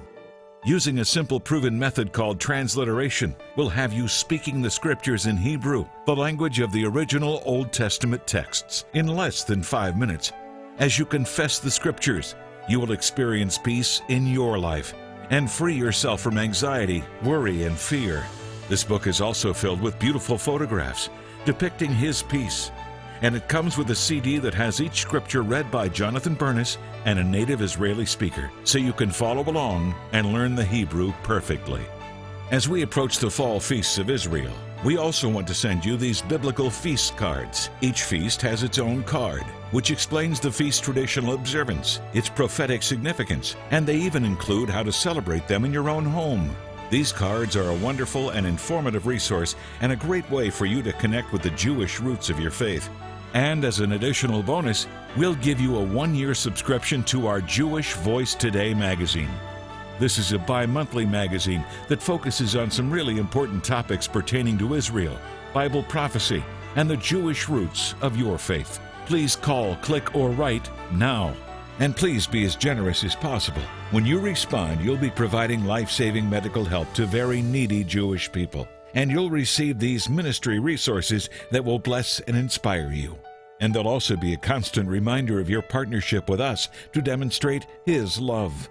Using 0.65 0.99
a 0.99 1.05
simple 1.07 1.41
proven 1.41 1.79
method 1.79 2.13
called 2.13 2.39
transliteration 2.39 3.35
will 3.57 3.71
have 3.71 3.95
you 3.95 4.07
speaking 4.07 4.61
the 4.61 4.71
scriptures 4.71 5.25
in 5.25 5.39
Hebrew, 5.39 5.87
the 6.05 6.15
language 6.15 6.61
of 6.61 6.71
the 6.71 6.85
original 6.85 7.41
Old 7.47 7.73
Testament 7.73 8.27
texts, 8.27 8.85
in 8.93 9.07
less 9.07 9.43
than 9.43 9.63
five 9.63 9.97
minutes. 9.97 10.33
As 10.79 10.99
you 10.99 11.07
confess 11.07 11.61
the 11.61 11.71
scriptures, 11.71 12.35
you 12.69 12.79
will 12.79 12.93
experience 12.93 13.57
peace 13.57 14.03
in 14.09 14.27
your 14.27 14.59
life 14.59 14.93
and 15.31 15.51
free 15.51 15.75
yourself 15.75 16.21
from 16.21 16.37
anxiety, 16.37 17.03
worry, 17.23 17.65
and 17.65 17.79
fear. 17.79 18.27
This 18.69 18.85
book 18.85 19.07
is 19.07 19.23
also 19.23 19.55
filled 19.55 19.81
with 19.81 19.99
beautiful 19.99 20.37
photographs 20.37 21.09
depicting 21.47 21.91
His 21.91 22.23
peace. 22.23 22.71
And 23.23 23.37
it 23.37 23.49
comes 23.49 23.77
with 23.77 23.91
a 23.91 23.95
CD 23.95 24.39
that 24.39 24.55
has 24.55 24.81
each 24.81 25.01
scripture 25.01 25.43
read 25.43 25.71
by 25.71 25.89
Jonathan 25.89 26.35
Bernis 26.35 26.79
and 27.05 27.19
a 27.19 27.25
native 27.25 27.61
Israeli 27.61 28.07
speaker, 28.07 28.51
so 28.65 28.79
you 28.79 28.93
can 28.93 29.11
follow 29.11 29.43
along 29.49 29.95
and 30.13 30.33
learn 30.33 30.55
the 30.55 30.65
Hebrew 30.65 31.13
perfectly. 31.23 31.83
As 32.51 32.69
we 32.69 32.83
approach 32.83 33.19
the 33.19 33.31
fall 33.31 33.61
feasts 33.61 33.99
of 33.99 34.11
Israel, 34.11 34.53
we 34.83 34.97
also 34.97 35.29
want 35.29 35.47
to 35.49 35.55
send 35.55 35.85
you 35.85 35.97
these 35.97 36.23
biblical 36.23 36.71
feast 36.71 37.17
cards. 37.17 37.69
Each 37.83 38.03
feast 38.03 38.41
has 38.43 38.63
its 38.63 38.79
own 38.79 39.05
card, 39.05 39.43
which 39.73 39.91
explains 39.91 40.41
the 40.41 40.51
feast's 40.51 40.81
traditional 40.81 41.35
observance, 41.35 42.01
its 42.15 42.31
prophetic 42.31 42.83
significance, 42.83 43.55
and 43.71 43.87
they 43.87 43.97
even 43.97 44.25
include 44.25 44.71
how 44.71 44.83
to 44.83 44.91
celebrate 44.91 45.47
them 45.47 45.67
in 45.67 45.73
your 45.73 45.91
own 45.91 46.07
home. 46.07 46.57
These 46.91 47.13
cards 47.13 47.55
are 47.55 47.71
a 47.71 47.77
wonderful 47.77 48.31
and 48.31 48.47
informative 48.47 49.07
resource 49.07 49.55
and 49.81 49.93
a 49.93 49.97
great 49.97 50.29
way 50.29 50.51
for 50.51 50.67
you 50.67 50.83
to 50.83 50.93
connect 50.95 51.33
with 51.33 51.43
the 51.43 51.51
Jewish 51.51 52.01
roots 52.01 52.31
of 52.31 52.41
your 52.41 52.51
faith. 52.51 52.89
And 53.35 53.65
as 53.65 53.79
an 53.81 53.93
additional 53.93 54.43
bonus, 54.43 54.87
we'll 55.17 55.37
give 55.37 55.61
you 55.61 55.77
a 55.77 55.85
one 55.85 56.15
year 56.15 56.35
subscription 56.35 57.05
to 57.05 57.27
our 57.29 57.41
Jewish 57.41 57.95
Voice 57.95 58.35
Today 58.35 58.75
magazine. 58.75 59.31
This 60.01 60.19
is 60.19 60.33
a 60.33 60.39
bi 60.39 60.67
monthly 60.67 61.05
magazine 61.05 61.65
that 61.89 62.03
focuses 62.03 62.57
on 62.57 62.71
some 62.71 62.91
really 62.91 63.19
important 63.19 63.63
topics 63.63 64.09
pertaining 64.09 64.59
to 64.59 64.75
Israel, 64.75 65.17
Bible 65.53 65.83
prophecy, 65.85 66.43
and 66.75 66.89
the 66.89 66.97
Jewish 66.97 67.49
roots 67.49 67.95
of 68.01 68.17
your 68.17 68.39
faith. 68.39 68.81
Please 69.07 69.37
call, 69.37 69.77
click, 69.77 70.15
or 70.15 70.31
write 70.31 70.69
now. 70.93 71.35
And 71.79 71.97
please 71.97 72.27
be 72.27 72.45
as 72.45 72.57
generous 72.57 73.05
as 73.05 73.15
possible. 73.15 73.63
When 73.91 74.05
you 74.05 74.19
respond, 74.21 74.81
you'll 74.81 74.97
be 74.97 75.11
providing 75.11 75.65
life 75.65 75.91
saving 75.91 76.29
medical 76.29 76.65
help 76.65 76.93
to 76.95 77.07
very 77.07 77.43
needy 77.43 77.85
Jewish 77.85 78.31
people. 78.31 78.69
And 78.95 79.11
you'll 79.11 79.31
receive 79.31 79.79
these 79.79 80.09
ministry 80.09 80.59
resources 80.59 81.31
that 81.51 81.65
will 81.65 81.79
bless 81.79 82.21
and 82.21 82.37
inspire 82.37 82.91
you. 82.93 83.17
And 83.61 83.75
they'll 83.75 83.87
also 83.87 84.17
be 84.17 84.33
a 84.33 84.39
constant 84.39 84.89
reminder 84.89 85.39
of 85.39 85.51
your 85.51 85.63
partnership 85.63 86.29
with 86.29 86.41
us 86.41 86.69
to 86.93 87.03
demonstrate 87.03 87.67
His 87.85 88.19
love. 88.19 88.69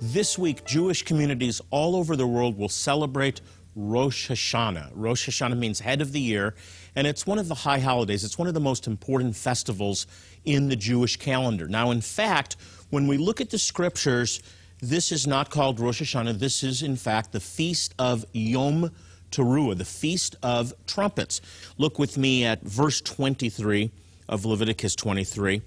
This 0.00 0.38
week, 0.38 0.64
Jewish 0.64 1.04
communities 1.04 1.60
all 1.70 1.94
over 1.94 2.16
the 2.16 2.26
world 2.26 2.58
will 2.58 2.68
celebrate 2.68 3.40
Rosh 3.76 4.30
Hashanah. 4.30 4.90
Rosh 4.94 5.28
Hashanah 5.28 5.56
means 5.56 5.80
head 5.80 6.00
of 6.00 6.12
the 6.12 6.20
year, 6.20 6.54
and 6.96 7.06
it's 7.06 7.26
one 7.26 7.38
of 7.38 7.48
the 7.48 7.54
high 7.54 7.78
holidays. 7.78 8.24
It's 8.24 8.38
one 8.38 8.48
of 8.48 8.54
the 8.54 8.60
most 8.60 8.86
important 8.86 9.36
festivals 9.36 10.06
in 10.44 10.68
the 10.68 10.76
Jewish 10.76 11.16
calendar. 11.16 11.68
Now, 11.68 11.90
in 11.90 12.00
fact, 12.00 12.56
when 12.90 13.06
we 13.06 13.16
look 13.16 13.40
at 13.40 13.50
the 13.50 13.58
scriptures, 13.58 14.42
this 14.80 15.12
is 15.12 15.26
not 15.26 15.50
called 15.50 15.78
Rosh 15.78 16.02
Hashanah. 16.02 16.38
This 16.38 16.62
is, 16.62 16.82
in 16.82 16.96
fact, 16.96 17.32
the 17.32 17.40
feast 17.40 17.94
of 17.98 18.24
Yom 18.32 18.90
Teruah, 19.32 19.76
the 19.76 19.84
feast 19.84 20.36
of 20.42 20.72
trumpets. 20.86 21.40
Look 21.78 21.98
with 21.98 22.16
me 22.16 22.44
at 22.44 22.62
verse 22.62 23.00
23 23.00 23.90
of 24.28 24.44
Leviticus 24.44 24.94
23 24.94 25.62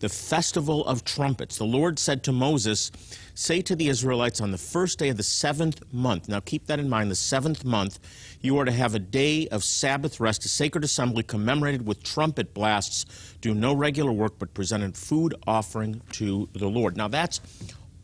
the 0.00 0.08
festival 0.08 0.86
of 0.86 1.04
trumpets. 1.04 1.58
The 1.58 1.64
Lord 1.64 1.98
said 1.98 2.22
to 2.24 2.32
Moses, 2.32 2.90
Say 3.34 3.62
to 3.62 3.76
the 3.76 3.88
Israelites 3.88 4.40
on 4.40 4.50
the 4.50 4.58
first 4.58 4.98
day 4.98 5.08
of 5.08 5.16
the 5.16 5.22
seventh 5.22 5.82
month, 5.92 6.28
now 6.28 6.40
keep 6.40 6.66
that 6.66 6.78
in 6.78 6.88
mind, 6.88 7.10
the 7.10 7.16
seventh 7.16 7.64
month, 7.64 7.98
you 8.40 8.58
are 8.58 8.64
to 8.64 8.72
have 8.72 8.94
a 8.94 9.00
day 9.00 9.48
of 9.48 9.64
Sabbath 9.64 10.20
rest, 10.20 10.44
a 10.44 10.48
sacred 10.48 10.84
assembly 10.84 11.22
commemorated 11.22 11.86
with 11.86 12.02
trumpet 12.02 12.54
blasts. 12.54 13.34
Do 13.40 13.54
no 13.54 13.72
regular 13.72 14.12
work, 14.12 14.38
but 14.38 14.54
present 14.54 14.84
a 14.84 14.98
food 14.98 15.34
offering 15.46 16.00
to 16.12 16.48
the 16.52 16.68
Lord. 16.68 16.96
Now 16.96 17.08
that's 17.08 17.40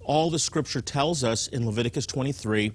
all 0.01 0.31
the 0.31 0.39
scripture 0.39 0.81
tells 0.81 1.25
us 1.25 1.47
in 1.49 1.67
Leviticus 1.67 2.07
23 2.07 2.73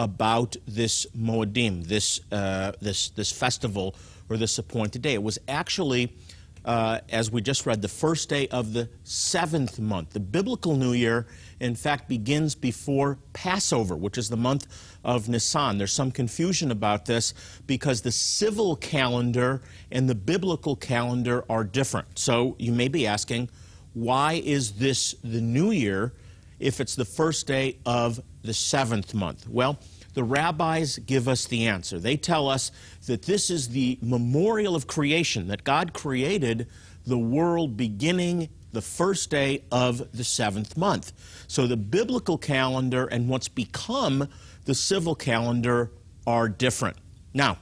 about 0.00 0.56
this 0.66 1.06
Moedim, 1.14 1.84
this, 1.84 2.20
uh, 2.32 2.72
this, 2.80 3.10
this 3.10 3.30
festival 3.30 3.94
or 4.30 4.38
this 4.38 4.56
appointed 4.58 5.02
day. 5.02 5.12
It 5.12 5.22
was 5.22 5.38
actually 5.46 6.16
uh, 6.64 7.00
as 7.08 7.30
we 7.30 7.40
just 7.40 7.64
read, 7.64 7.80
the 7.80 7.88
first 7.88 8.28
day 8.28 8.46
of 8.48 8.72
the 8.72 8.88
seventh 9.04 9.78
month. 9.78 10.10
The 10.10 10.20
biblical 10.20 10.76
New 10.76 10.92
Year, 10.92 11.26
in 11.58 11.74
fact, 11.74 12.08
begins 12.08 12.54
before 12.54 13.18
Passover, 13.32 13.96
which 13.96 14.18
is 14.18 14.28
the 14.28 14.36
month 14.36 14.66
of 15.02 15.28
Nisan. 15.28 15.78
There's 15.78 15.92
some 15.92 16.10
confusion 16.10 16.70
about 16.70 17.06
this 17.06 17.32
because 17.66 18.02
the 18.02 18.12
civil 18.12 18.76
calendar 18.76 19.62
and 19.90 20.08
the 20.08 20.14
biblical 20.14 20.76
calendar 20.76 21.44
are 21.48 21.64
different. 21.64 22.18
So 22.18 22.56
you 22.58 22.72
may 22.72 22.88
be 22.88 23.06
asking, 23.06 23.48
why 23.94 24.34
is 24.44 24.72
this 24.72 25.14
the 25.24 25.40
New 25.40 25.70
Year 25.70 26.12
if 26.58 26.78
it's 26.78 26.94
the 26.94 27.06
first 27.06 27.46
day 27.46 27.78
of 27.86 28.20
the 28.42 28.54
seventh 28.54 29.14
month? 29.14 29.48
Well, 29.48 29.78
the 30.14 30.24
rabbis 30.24 30.98
give 30.98 31.28
us 31.28 31.46
the 31.46 31.66
answer. 31.66 31.98
They 31.98 32.16
tell 32.16 32.48
us 32.48 32.72
that 33.06 33.22
this 33.22 33.50
is 33.50 33.68
the 33.68 33.98
memorial 34.02 34.74
of 34.74 34.86
creation, 34.86 35.48
that 35.48 35.64
God 35.64 35.92
created 35.92 36.66
the 37.06 37.18
world 37.18 37.76
beginning 37.76 38.48
the 38.72 38.82
first 38.82 39.30
day 39.30 39.64
of 39.70 40.12
the 40.12 40.24
seventh 40.24 40.76
month. 40.76 41.12
So 41.48 41.66
the 41.66 41.76
biblical 41.76 42.38
calendar 42.38 43.06
and 43.06 43.28
what's 43.28 43.48
become 43.48 44.28
the 44.64 44.74
civil 44.74 45.14
calendar 45.14 45.90
are 46.26 46.48
different. 46.48 46.96
Now, 47.34 47.58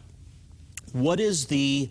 what 0.93 1.21
is 1.21 1.47
the 1.47 1.91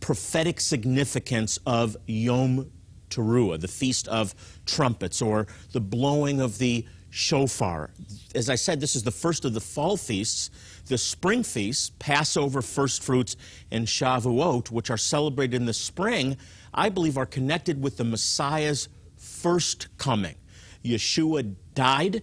prophetic 0.00 0.60
significance 0.60 1.58
of 1.66 1.96
Yom 2.06 2.70
Teruah, 3.10 3.60
the 3.60 3.68
Feast 3.68 4.08
of 4.08 4.34
Trumpets, 4.66 5.22
or 5.22 5.46
the 5.72 5.80
blowing 5.80 6.40
of 6.40 6.58
the 6.58 6.86
shofar. 7.16 7.90
As 8.34 8.50
I 8.50 8.56
said, 8.56 8.78
this 8.78 8.94
is 8.94 9.02
the 9.02 9.10
first 9.10 9.46
of 9.46 9.54
the 9.54 9.60
fall 9.60 9.96
feasts. 9.96 10.50
The 10.86 10.98
spring 10.98 11.42
feasts, 11.42 11.90
Passover, 11.98 12.60
first 12.60 13.02
fruits, 13.02 13.36
and 13.70 13.86
Shavuot, 13.86 14.70
which 14.70 14.90
are 14.90 14.98
celebrated 14.98 15.56
in 15.56 15.64
the 15.64 15.72
spring, 15.72 16.36
I 16.74 16.90
believe 16.90 17.16
are 17.16 17.26
connected 17.26 17.82
with 17.82 17.96
the 17.96 18.04
Messiah's 18.04 18.88
first 19.16 19.88
coming. 19.96 20.34
Yeshua 20.84 21.54
died 21.74 22.22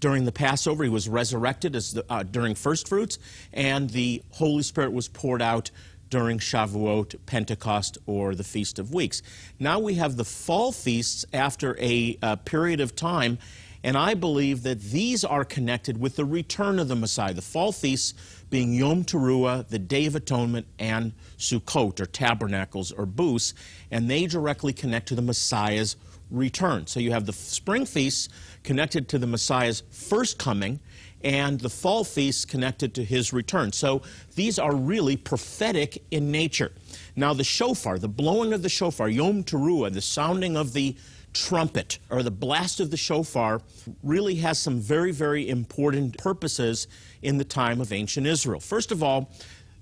during 0.00 0.24
the 0.24 0.32
Passover. 0.32 0.82
He 0.82 0.90
was 0.90 1.08
resurrected 1.08 1.76
as 1.76 1.92
the, 1.92 2.04
uh, 2.10 2.24
during 2.24 2.56
first 2.56 2.88
fruits, 2.88 3.20
and 3.52 3.90
the 3.90 4.22
Holy 4.30 4.64
Spirit 4.64 4.92
was 4.92 5.06
poured 5.06 5.40
out 5.40 5.70
during 6.10 6.38
Shavuot, 6.38 7.14
Pentecost, 7.24 7.96
or 8.04 8.34
the 8.34 8.44
Feast 8.44 8.78
of 8.78 8.92
Weeks. 8.92 9.22
Now 9.58 9.78
we 9.78 9.94
have 9.94 10.16
the 10.16 10.26
fall 10.26 10.72
feasts 10.72 11.24
after 11.32 11.74
a, 11.80 12.18
a 12.20 12.36
period 12.36 12.80
of 12.80 12.94
time, 12.94 13.38
and 13.84 13.96
I 13.96 14.14
believe 14.14 14.62
that 14.62 14.80
these 14.80 15.24
are 15.24 15.44
connected 15.44 15.98
with 15.98 16.16
the 16.16 16.24
return 16.24 16.78
of 16.78 16.88
the 16.88 16.96
Messiah. 16.96 17.34
The 17.34 17.42
fall 17.42 17.72
feasts 17.72 18.14
being 18.48 18.74
Yom 18.74 19.04
Teruah, 19.04 19.68
the 19.68 19.78
Day 19.78 20.06
of 20.06 20.14
Atonement, 20.14 20.66
and 20.78 21.12
Sukkot, 21.38 22.00
or 22.00 22.06
Tabernacles, 22.06 22.92
or 22.92 23.06
Booths, 23.06 23.54
and 23.90 24.10
they 24.10 24.26
directly 24.26 24.72
connect 24.72 25.08
to 25.08 25.14
the 25.14 25.22
Messiah's 25.22 25.96
return. 26.30 26.86
So 26.86 27.00
you 27.00 27.12
have 27.12 27.26
the 27.26 27.32
spring 27.32 27.86
feasts 27.86 28.28
connected 28.62 29.08
to 29.08 29.18
the 29.18 29.26
Messiah's 29.26 29.82
first 29.90 30.38
coming, 30.38 30.80
and 31.24 31.60
the 31.60 31.68
fall 31.68 32.04
feasts 32.04 32.44
connected 32.44 32.94
to 32.94 33.04
his 33.04 33.32
return. 33.32 33.72
So 33.72 34.02
these 34.34 34.58
are 34.58 34.74
really 34.74 35.16
prophetic 35.16 36.02
in 36.10 36.30
nature. 36.30 36.72
Now, 37.14 37.32
the 37.32 37.44
shofar, 37.44 37.98
the 37.98 38.08
blowing 38.08 38.52
of 38.52 38.62
the 38.62 38.68
shofar, 38.68 39.08
Yom 39.08 39.44
Teruah, 39.44 39.92
the 39.92 40.00
sounding 40.00 40.56
of 40.56 40.72
the 40.72 40.96
trumpet 41.32 41.98
or 42.10 42.22
the 42.22 42.30
blast 42.30 42.80
of 42.80 42.90
the 42.90 42.96
shofar 42.96 43.60
really 44.02 44.36
has 44.36 44.58
some 44.58 44.78
very, 44.80 45.12
very 45.12 45.48
important 45.48 46.16
purposes 46.18 46.88
in 47.22 47.38
the 47.38 47.44
time 47.44 47.80
of 47.80 47.92
ancient 47.92 48.26
Israel. 48.26 48.60
First 48.60 48.92
of 48.92 49.02
all, 49.02 49.30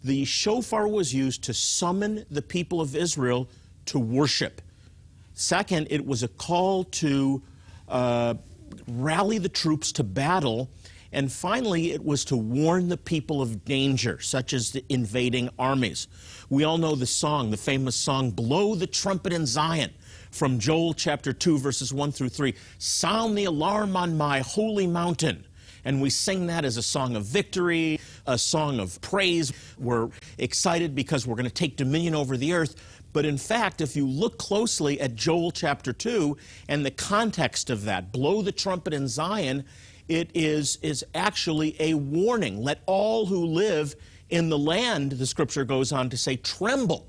the 0.03 0.25
shofar 0.25 0.89
was 0.89 1.13
used 1.13 1.43
to 1.45 1.55
summon 1.55 2.25
the 2.31 2.43
people 2.43 2.81
of 2.81 2.97
Israel 2.97 3.49
to 3.87 3.99
worship. 3.99 4.63
Second, 5.35 5.89
it 5.91 6.05
was 6.05 6.23
a 6.23 6.29
call 6.29 6.85
to 6.85 7.43
uh, 7.89 8.35
rally 8.87 9.39
the 9.39 9.49
troops 9.49 9.93
to 9.93 10.05
battle 10.05 10.71
and 11.13 11.31
finally, 11.31 11.91
it 11.91 12.05
was 12.05 12.25
to 12.27 12.37
warn 12.37 12.89
the 12.89 12.97
people 12.97 13.43
of 13.43 13.65
danger, 13.65 14.21
such 14.21 14.53
as 14.53 14.71
the 14.71 14.85
invading 14.89 15.51
armies. 15.59 16.07
We 16.49 16.63
all 16.63 16.79
know 16.79 16.95
the 16.95 17.07
song, 17.07 17.51
the 17.51 17.57
famous 17.57 17.97
song, 17.97 18.31
Blow 18.31 18.77
the 18.77 18.87
Trumpet 18.87 19.33
in 19.33 19.45
Zion, 19.45 19.91
from 20.31 20.59
Joel 20.59 20.95
chapter 20.95 21.33
2, 21.33 21.59
verses 21.59 21.93
1 21.93 22.13
through 22.13 22.29
3. 22.29 22.55
Sound 22.79 23.37
the 23.37 23.45
alarm 23.45 23.97
on 23.97 24.17
my 24.17 24.41
holy 24.41 24.87
mountain. 24.87 25.45
And 25.85 26.01
we 26.01 26.11
sing 26.11 26.47
that 26.47 26.65
as 26.65 26.77
a 26.77 26.83
song 26.83 27.17
of 27.17 27.25
victory, 27.25 28.01
a 28.27 28.37
song 28.37 28.81
of 28.81 29.01
praise. 29.01 29.53
We're 29.79 30.11
excited 30.39 30.95
because 30.95 31.27
we're 31.27 31.37
going 31.37 31.47
to 31.47 31.51
take 31.51 31.77
dominion 31.77 32.15
over 32.15 32.37
the 32.37 32.53
earth. 32.53 32.77
But 33.13 33.25
in 33.25 33.39
fact, 33.39 33.81
if 33.81 33.97
you 33.97 34.07
look 34.07 34.39
closely 34.39 35.01
at 35.01 35.15
Joel 35.15 35.51
chapter 35.51 35.93
2 35.93 36.37
and 36.69 36.85
the 36.85 36.91
context 36.91 37.71
of 37.71 37.85
that, 37.85 38.13
blow 38.13 38.43
the 38.43 38.53
trumpet 38.53 38.93
in 38.93 39.09
Zion, 39.09 39.65
it 40.09 40.31
is, 40.35 40.79
is 40.83 41.05
actually 41.15 41.77
a 41.81 41.95
warning. 41.95 42.63
Let 42.63 42.83
all 42.87 43.27
who 43.27 43.47
live 43.47 43.95
in 44.29 44.49
the 44.49 44.59
land, 44.59 45.13
the 45.13 45.27
scripture 45.27 45.65
goes 45.65 45.93
on 45.93 46.11
to 46.11 46.17
say, 46.17 46.37
tremble, 46.37 47.07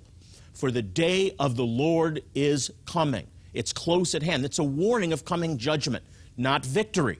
for 0.53 0.71
the 0.71 0.81
day 0.81 1.35
of 1.39 1.55
the 1.55 1.65
Lord 1.65 2.21
is 2.35 2.71
coming. 2.85 3.27
It's 3.53 3.73
close 3.73 4.15
at 4.15 4.23
hand. 4.23 4.45
It's 4.45 4.59
a 4.59 4.63
warning 4.63 5.13
of 5.13 5.25
coming 5.25 5.57
judgment, 5.57 6.03
not 6.37 6.65
victory. 6.65 7.19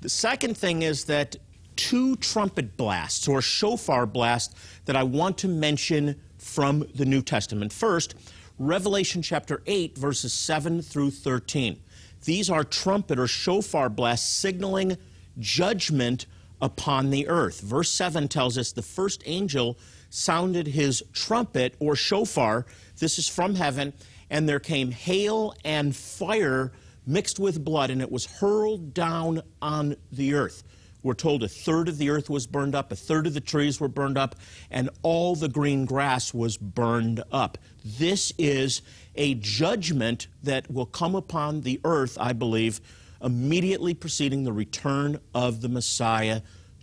The 0.00 0.08
second 0.08 0.56
thing 0.56 0.82
is 0.82 1.04
that 1.04 1.36
two 1.76 2.16
trumpet 2.16 2.76
blasts 2.76 3.28
or 3.28 3.40
shofar 3.40 4.06
blasts 4.06 4.54
that 4.84 4.96
I 4.96 5.02
want 5.02 5.38
to 5.38 5.48
mention 5.48 6.20
from 6.38 6.84
the 6.94 7.04
New 7.04 7.22
Testament. 7.22 7.72
First, 7.72 8.14
Revelation 8.58 9.22
chapter 9.22 9.62
8, 9.66 9.96
verses 9.96 10.32
7 10.32 10.82
through 10.82 11.10
13. 11.10 11.78
These 12.24 12.50
are 12.50 12.64
trumpet 12.64 13.18
or 13.18 13.26
shofar 13.26 13.88
blasts 13.88 14.28
signaling 14.28 14.96
judgment 15.38 16.26
upon 16.60 17.10
the 17.10 17.26
earth. 17.28 17.60
Verse 17.60 17.90
7 17.90 18.28
tells 18.28 18.56
us 18.56 18.72
the 18.72 18.82
first 18.82 19.22
angel 19.26 19.76
sounded 20.12 20.66
his 20.66 21.02
trumpet 21.12 21.74
or 21.78 21.96
shofar. 21.96 22.66
This 22.98 23.18
is 23.18 23.28
from 23.28 23.54
heaven, 23.54 23.94
and 24.28 24.48
there 24.48 24.60
came 24.60 24.90
hail 24.90 25.54
and 25.64 25.96
fire 25.96 26.70
mixed 27.06 27.38
with 27.38 27.64
blood, 27.64 27.90
and 27.90 28.02
it 28.02 28.12
was 28.12 28.26
hurled 28.26 28.92
down 28.94 29.42
on 29.60 29.96
the 30.12 30.34
earth. 30.34 30.62
We're 31.02 31.14
told 31.14 31.42
a 31.42 31.48
third 31.48 31.88
of 31.88 31.98
the 31.98 32.10
earth 32.10 32.30
was 32.30 32.46
burned 32.46 32.74
up, 32.74 32.92
a 32.92 32.96
third 32.96 33.26
of 33.26 33.34
the 33.34 33.40
trees 33.40 33.80
were 33.80 33.88
burned 33.88 34.18
up, 34.18 34.36
and 34.70 34.90
all 35.02 35.34
the 35.34 35.48
green 35.48 35.84
grass 35.84 36.32
was 36.32 36.56
burned 36.56 37.24
up. 37.32 37.58
This 37.84 38.32
is 38.38 38.82
a 39.16 39.34
judgment 39.34 40.28
that 40.44 40.70
will 40.70 40.86
come 40.86 41.14
upon 41.14 41.62
the 41.62 41.80
earth, 41.84 42.16
I 42.20 42.34
believe, 42.34 42.80
immediately 43.22 43.94
preceding 43.94 44.44
the 44.44 44.52
return 44.52 45.18
of 45.34 45.60
the 45.60 45.68
Messiah 45.68 46.42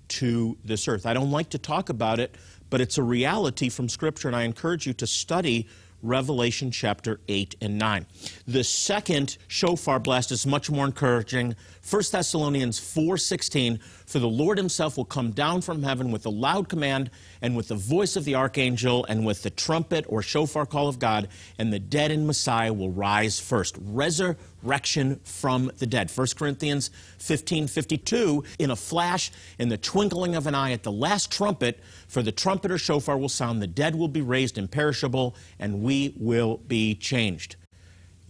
to 0.09 0.57
this 0.65 0.87
earth. 0.87 1.05
I 1.05 1.13
don't 1.13 1.31
like 1.31 1.49
to 1.51 1.57
talk 1.57 1.89
about 1.89 2.19
it, 2.19 2.35
but 2.69 2.81
it's 2.81 2.97
a 2.97 3.03
reality 3.03 3.69
from 3.69 3.89
Scripture, 3.89 4.27
and 4.27 4.35
I 4.35 4.43
encourage 4.43 4.85
you 4.85 4.93
to 4.93 5.07
study 5.07 5.67
Revelation 6.01 6.71
chapter 6.71 7.19
8 7.27 7.55
and 7.61 7.77
9. 7.77 8.05
The 8.47 8.63
second 8.63 9.37
shofar 9.47 9.99
blast 9.99 10.31
is 10.31 10.45
much 10.45 10.69
more 10.69 10.85
encouraging. 10.85 11.55
1 11.89 12.11
Thessalonians 12.11 12.79
4:16 12.79 13.79
For 14.09 14.17
the 14.17 14.27
Lord 14.27 14.57
himself 14.57 14.97
will 14.97 15.05
come 15.05 15.29
down 15.29 15.61
from 15.61 15.83
heaven 15.83 16.09
with 16.09 16.25
a 16.25 16.31
loud 16.31 16.67
command 16.67 17.11
and 17.43 17.55
with 17.55 17.67
the 17.67 17.75
voice 17.75 18.15
of 18.15 18.25
the 18.25 18.33
archangel 18.33 19.05
and 19.07 19.23
with 19.23 19.43
the 19.43 19.51
trumpet 19.51 20.03
or 20.09 20.23
shofar 20.23 20.65
call 20.65 20.87
of 20.87 20.97
God 20.97 21.27
and 21.59 21.71
the 21.71 21.77
dead 21.77 22.09
in 22.09 22.25
Messiah 22.25 22.73
will 22.73 22.89
rise 22.89 23.39
first. 23.39 23.77
Resurrection 23.79 25.19
from 25.23 25.71
the 25.77 25.85
dead. 25.85 26.09
1 26.09 26.25
Corinthians 26.35 26.89
15:52 27.19 28.43
in 28.57 28.71
a 28.71 28.75
flash 28.75 29.31
in 29.59 29.69
the 29.69 29.77
twinkling 29.77 30.33
of 30.33 30.47
an 30.47 30.55
eye 30.55 30.71
at 30.71 30.81
the 30.81 30.91
last 30.91 31.31
trumpet 31.31 31.79
for 32.07 32.23
the 32.23 32.31
trumpet 32.31 32.71
or 32.71 32.79
shofar 32.79 33.15
will 33.15 33.29
sound 33.29 33.61
the 33.61 33.67
dead 33.67 33.93
will 33.93 34.07
be 34.07 34.21
raised 34.21 34.57
imperishable 34.57 35.35
and 35.59 35.83
we 35.83 36.15
will 36.17 36.57
be 36.67 36.95
changed. 36.95 37.57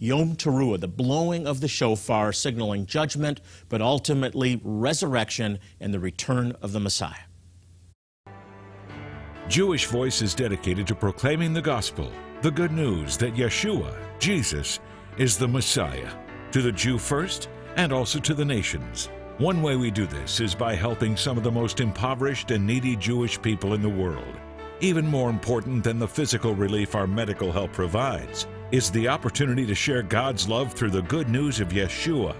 Yom 0.02 0.34
Teruah, 0.34 0.80
the 0.80 0.88
blowing 0.88 1.46
of 1.46 1.60
the 1.60 1.68
shofar, 1.68 2.32
signaling 2.32 2.86
judgment, 2.86 3.38
but 3.68 3.82
ultimately 3.82 4.58
resurrection 4.64 5.58
and 5.78 5.92
the 5.92 6.00
return 6.00 6.56
of 6.62 6.72
the 6.72 6.80
Messiah. 6.80 7.26
Jewish 9.46 9.84
Voice 9.86 10.22
is 10.22 10.34
dedicated 10.34 10.86
to 10.86 10.94
proclaiming 10.94 11.52
the 11.52 11.60
gospel, 11.60 12.10
the 12.40 12.50
good 12.50 12.72
news 12.72 13.18
that 13.18 13.34
Yeshua, 13.34 13.94
Jesus, 14.18 14.80
is 15.18 15.36
the 15.36 15.48
Messiah, 15.48 16.10
to 16.52 16.62
the 16.62 16.72
Jew 16.72 16.96
first 16.96 17.50
and 17.76 17.92
also 17.92 18.18
to 18.20 18.32
the 18.32 18.44
nations. 18.44 19.10
One 19.36 19.60
way 19.60 19.76
we 19.76 19.90
do 19.90 20.06
this 20.06 20.40
is 20.40 20.54
by 20.54 20.74
helping 20.74 21.14
some 21.14 21.36
of 21.36 21.44
the 21.44 21.52
most 21.52 21.80
impoverished 21.80 22.52
and 22.52 22.66
needy 22.66 22.96
Jewish 22.96 23.40
people 23.42 23.74
in 23.74 23.82
the 23.82 23.88
world. 23.88 24.34
Even 24.80 25.06
more 25.06 25.28
important 25.28 25.84
than 25.84 25.98
the 25.98 26.08
physical 26.08 26.54
relief 26.54 26.94
our 26.94 27.06
medical 27.06 27.52
help 27.52 27.72
provides 27.74 28.46
is 28.72 28.90
the 28.90 29.08
opportunity 29.08 29.66
to 29.66 29.74
share 29.74 30.02
God's 30.02 30.48
love 30.48 30.72
through 30.72 30.90
the 30.90 31.02
good 31.02 31.28
news 31.28 31.58
of 31.58 31.70
Yeshua. 31.70 32.36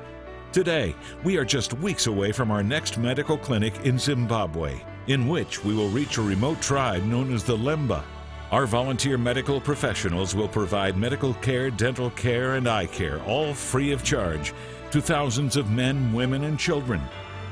Today, 0.53 0.95
we 1.25 1.37
are 1.37 1.45
just 1.45 1.75
weeks 1.75 2.07
away 2.07 2.31
from 2.31 2.51
our 2.53 2.62
next 2.62 2.99
medical 2.99 3.37
clinic 3.37 3.75
in 3.85 3.99
Zimbabwe, 3.99 4.81
in 5.09 5.29
which 5.29 5.64
we 5.64 5.75
will 5.75 5.88
reach 5.88 6.19
a 6.19 6.23
remote 6.23 6.61
tribe 6.62 7.05
known 7.05 7.33
as 7.33 7.43
the 7.43 7.57
Lemba. 7.57 8.05
Our 8.53 8.66
volunteer 8.66 9.19
medical 9.19 9.61
professionals 9.61 10.35
will 10.35 10.49
provide 10.49 10.97
medical 10.97 11.35
care, 11.35 11.71
dental 11.71 12.11
care, 12.11 12.55
and 12.55 12.69
eye 12.69 12.87
care, 12.87 13.21
all 13.23 13.53
free 13.53 13.90
of 13.90 14.05
charge, 14.05 14.53
to 14.93 15.01
thousands 15.01 15.57
of 15.57 15.71
men, 15.71 16.12
women, 16.12 16.45
and 16.45 16.59
children, 16.59 17.01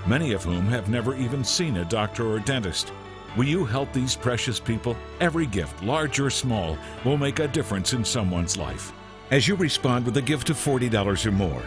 many 0.07 0.33
of 0.33 0.45
whom 0.45 0.67
have 0.67 0.89
never 0.89 1.17
even 1.17 1.43
seen 1.43 1.79
a 1.79 1.85
doctor 1.85 2.27
or 2.29 2.39
dentist. 2.41 2.93
Will 3.37 3.45
you 3.45 3.65
help 3.65 3.93
these 3.93 4.17
precious 4.17 4.59
people? 4.59 4.97
Every 5.21 5.47
gift, 5.47 5.83
large 5.83 6.19
or 6.19 6.31
small, 6.31 6.79
will 7.05 7.17
make 7.17 7.39
a 7.39 7.49
difference 7.49 7.93
in 7.93 8.05
someone's 8.05 8.57
life. 8.57 8.93
As 9.31 9.47
you 9.47 9.55
respond 9.57 10.07
with 10.07 10.17
a 10.17 10.23
gift 10.23 10.51
of 10.51 10.57
$40 10.57 11.27
or 11.27 11.33
more, 11.33 11.63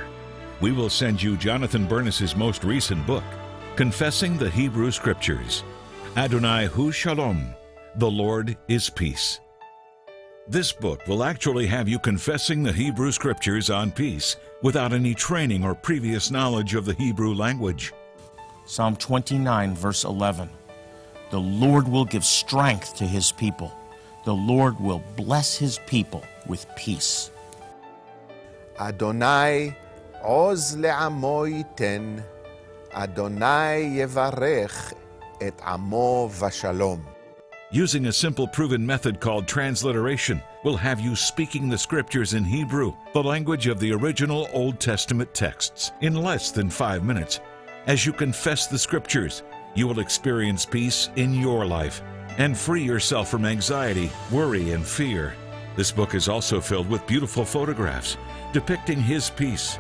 we 0.60 0.72
will 0.72 0.90
send 0.90 1.22
you 1.22 1.38
Jonathan 1.38 1.88
Bernis's 1.88 2.36
most 2.36 2.64
recent 2.64 3.06
book, 3.06 3.24
Confessing 3.76 4.38
the 4.38 4.50
Hebrew 4.50 4.92
Scriptures. 4.92 5.64
Adonai 6.18 6.66
Hu 6.66 6.92
Shalom. 6.92 7.54
The 7.96 8.10
Lord 8.10 8.58
is 8.68 8.90
peace. 8.90 9.40
This 10.48 10.72
book 10.72 11.08
will 11.08 11.24
actually 11.24 11.68
have 11.68 11.88
you 11.88 12.00
confessing 12.00 12.64
the 12.64 12.74
Hebrew 12.74 13.12
Scriptures 13.12 13.70
on 13.70 13.92
peace 13.92 14.36
without 14.62 14.92
any 14.92 15.14
training 15.14 15.64
or 15.64 15.74
previous 15.74 16.32
knowledge 16.32 16.76
of 16.76 16.86
the 16.86 16.96
Hebrew 16.96 17.34
language. 17.34 17.94
Psalm 18.66 18.96
29, 18.96 19.76
verse 19.76 20.04
11. 20.04 20.50
The 21.31 21.41
Lord 21.41 21.89
will 21.89 22.05
give 22.05 22.25
strength 22.25 22.97
to 22.97 23.05
his 23.05 23.33
people. 23.33 23.73
The 24.25 24.35
Lord 24.35 24.79
will 24.81 25.03
bless 25.17 25.57
his 25.57 25.79
people 25.87 26.23
with 26.47 26.67
peace. 26.77 27.31
אדוני 28.77 29.71
עוז 30.21 30.77
לעמו 30.77 31.47
ייתן, 31.47 32.17
אדוני 32.93 33.77
יברך 33.77 34.93
את 35.49 35.63
עמו 35.67 36.31
ושלום. 36.41 37.01
Using 37.73 38.07
a 38.07 38.13
simple 38.13 38.47
proven 38.47 38.87
method 38.87 39.21
called 39.21 39.49
transliteration 39.49 40.41
will 40.63 40.77
have 40.77 41.01
you 41.01 41.17
speaking 41.17 41.69
the 41.69 41.77
scriptures 41.77 42.33
in 42.33 42.45
Hebrew, 42.45 42.95
the 43.13 43.23
language 43.23 43.67
of 43.67 43.81
the 43.81 43.93
original 43.93 44.49
Old 44.53 44.79
Testament 44.79 45.35
texts, 45.35 45.91
in 46.01 46.15
less 46.15 46.53
than 46.53 46.71
five 46.71 47.03
minutes. 47.05 47.41
As 47.87 48.07
you 48.07 48.13
confess 48.13 48.67
the 48.67 48.79
scriptures, 48.79 49.43
you 49.76 49.88
will 49.88 50.00
experience 50.00 50.66
peace 50.66 51.10
in 51.16 51.34
your 51.34 51.66
life 51.66 52.02
and 52.38 52.58
free 52.58 52.84
yourself 52.84 53.30
from 53.30 53.46
anxiety, 53.46 54.12
worry, 54.32 54.72
and 54.72 54.86
fear. 54.86 55.34
This 55.76 55.92
book 55.92 56.16
is 56.16 56.28
also 56.28 56.60
filled 56.60 56.90
with 56.90 57.06
beautiful 57.08 57.46
photographs 57.46 58.18
depicting 58.54 59.00
His 59.02 59.30
peace. 59.30 59.80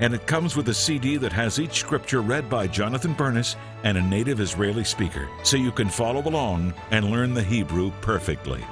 And 0.00 0.14
it 0.14 0.26
comes 0.26 0.56
with 0.56 0.68
a 0.68 0.74
CD 0.74 1.16
that 1.18 1.32
has 1.32 1.60
each 1.60 1.80
scripture 1.80 2.22
read 2.22 2.48
by 2.48 2.66
Jonathan 2.66 3.14
Bernis 3.14 3.56
and 3.84 3.98
a 3.98 4.02
native 4.02 4.40
Israeli 4.40 4.84
speaker, 4.84 5.28
so 5.44 5.56
you 5.56 5.70
can 5.70 5.88
follow 5.88 6.26
along 6.28 6.74
and 6.90 7.10
learn 7.10 7.34
the 7.34 7.42
Hebrew 7.42 7.92
perfectly. 8.00 8.64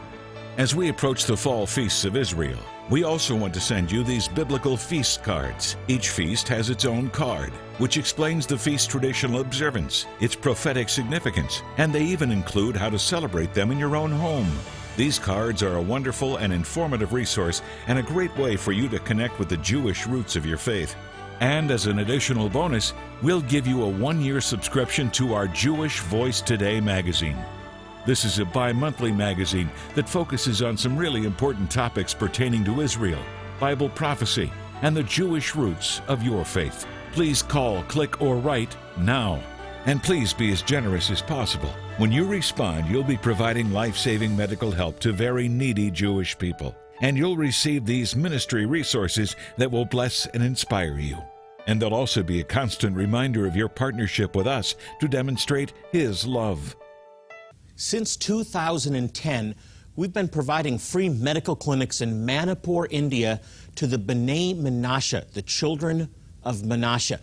As 0.56 0.74
we 0.74 0.88
approach 0.88 1.24
the 1.24 1.36
fall 1.36 1.66
feasts 1.66 2.04
of 2.04 2.16
Israel, 2.16 2.58
we 2.90 3.04
also 3.04 3.36
want 3.36 3.54
to 3.54 3.60
send 3.60 3.90
you 3.90 4.02
these 4.02 4.26
biblical 4.26 4.76
feast 4.76 5.22
cards. 5.22 5.76
Each 5.86 6.08
feast 6.08 6.48
has 6.48 6.70
its 6.70 6.84
own 6.84 7.08
card, 7.10 7.50
which 7.78 7.96
explains 7.96 8.46
the 8.46 8.58
feast 8.58 8.90
traditional 8.90 9.40
observance, 9.40 10.06
its 10.20 10.34
prophetic 10.34 10.88
significance, 10.88 11.62
and 11.78 11.92
they 11.92 12.02
even 12.02 12.32
include 12.32 12.76
how 12.76 12.90
to 12.90 12.98
celebrate 12.98 13.54
them 13.54 13.70
in 13.70 13.78
your 13.78 13.94
own 13.94 14.10
home. 14.10 14.50
These 14.96 15.20
cards 15.20 15.62
are 15.62 15.76
a 15.76 15.82
wonderful 15.82 16.38
and 16.38 16.52
informative 16.52 17.12
resource 17.12 17.62
and 17.86 17.98
a 17.98 18.02
great 18.02 18.36
way 18.36 18.56
for 18.56 18.72
you 18.72 18.88
to 18.88 18.98
connect 18.98 19.38
with 19.38 19.48
the 19.48 19.56
Jewish 19.58 20.08
roots 20.08 20.34
of 20.34 20.44
your 20.44 20.58
faith. 20.58 20.96
And 21.38 21.70
as 21.70 21.86
an 21.86 22.00
additional 22.00 22.50
bonus, 22.50 22.92
we'll 23.22 23.40
give 23.42 23.68
you 23.68 23.84
a 23.84 23.88
one 23.88 24.20
year 24.20 24.40
subscription 24.40 25.10
to 25.12 25.32
our 25.32 25.46
Jewish 25.46 26.00
Voice 26.00 26.40
Today 26.42 26.80
magazine. 26.80 27.38
This 28.06 28.24
is 28.24 28.38
a 28.38 28.44
bi 28.44 28.72
monthly 28.72 29.12
magazine 29.12 29.70
that 29.94 30.08
focuses 30.08 30.62
on 30.62 30.76
some 30.76 30.96
really 30.96 31.24
important 31.24 31.70
topics 31.70 32.14
pertaining 32.14 32.64
to 32.64 32.80
Israel, 32.80 33.22
Bible 33.58 33.90
prophecy, 33.90 34.50
and 34.82 34.96
the 34.96 35.02
Jewish 35.02 35.54
roots 35.54 36.00
of 36.08 36.22
your 36.22 36.44
faith. 36.44 36.86
Please 37.12 37.42
call, 37.42 37.82
click, 37.84 38.22
or 38.22 38.36
write 38.36 38.74
now. 38.98 39.40
And 39.86 40.02
please 40.02 40.32
be 40.32 40.50
as 40.52 40.62
generous 40.62 41.10
as 41.10 41.20
possible. 41.20 41.72
When 41.98 42.12
you 42.12 42.26
respond, 42.26 42.88
you'll 42.88 43.04
be 43.04 43.16
providing 43.16 43.72
life 43.72 43.96
saving 43.96 44.34
medical 44.34 44.70
help 44.70 44.98
to 45.00 45.12
very 45.12 45.48
needy 45.48 45.90
Jewish 45.90 46.38
people. 46.38 46.74
And 47.02 47.16
you'll 47.16 47.36
receive 47.36 47.84
these 47.84 48.16
ministry 48.16 48.66
resources 48.66 49.36
that 49.56 49.70
will 49.70 49.86
bless 49.86 50.26
and 50.26 50.42
inspire 50.42 50.98
you. 50.98 51.16
And 51.66 51.80
they'll 51.80 51.94
also 51.94 52.22
be 52.22 52.40
a 52.40 52.44
constant 52.44 52.96
reminder 52.96 53.46
of 53.46 53.56
your 53.56 53.68
partnership 53.68 54.34
with 54.34 54.46
us 54.46 54.74
to 55.00 55.08
demonstrate 55.08 55.72
His 55.92 56.26
love. 56.26 56.76
Since 57.82 58.16
2010, 58.16 59.54
we've 59.96 60.12
been 60.12 60.28
providing 60.28 60.76
free 60.76 61.08
medical 61.08 61.56
clinics 61.56 62.02
in 62.02 62.26
Manipur, 62.26 62.86
India 62.90 63.40
to 63.76 63.86
the 63.86 63.96
B'nai 63.96 64.54
Menashe, 64.54 65.32
the 65.32 65.40
children 65.40 66.10
of 66.42 66.56
Menashe. 66.56 67.18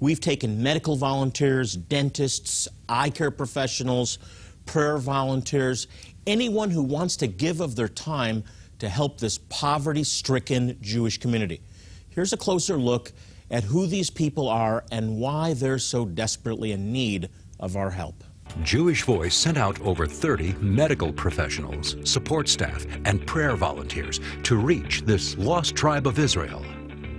We've 0.00 0.20
taken 0.20 0.62
medical 0.62 0.96
volunteers, 0.96 1.74
dentists, 1.74 2.68
eye 2.90 3.08
care 3.08 3.30
professionals, 3.30 4.18
prayer 4.66 4.98
volunteers, 4.98 5.86
anyone 6.26 6.68
who 6.68 6.82
wants 6.82 7.16
to 7.16 7.26
give 7.26 7.62
of 7.62 7.74
their 7.74 7.88
time 7.88 8.44
to 8.80 8.90
help 8.90 9.18
this 9.18 9.38
poverty 9.48 10.04
stricken 10.04 10.76
Jewish 10.82 11.16
community. 11.16 11.62
Here's 12.10 12.34
a 12.34 12.36
closer 12.36 12.76
look 12.76 13.12
at 13.50 13.64
who 13.64 13.86
these 13.86 14.10
people 14.10 14.50
are 14.50 14.84
and 14.92 15.16
why 15.16 15.54
they're 15.54 15.78
so 15.78 16.04
desperately 16.04 16.72
in 16.72 16.92
need 16.92 17.30
of 17.58 17.78
our 17.78 17.88
help. 17.92 18.22
Jewish 18.60 19.04
Voice 19.04 19.34
sent 19.34 19.56
out 19.56 19.80
over 19.80 20.06
30 20.06 20.52
medical 20.60 21.12
professionals, 21.12 21.96
support 22.04 22.48
staff, 22.48 22.86
and 23.04 23.26
prayer 23.26 23.56
volunteers 23.56 24.20
to 24.42 24.56
reach 24.56 25.02
this 25.02 25.36
lost 25.38 25.74
tribe 25.74 26.06
of 26.06 26.18
Israel. 26.18 26.62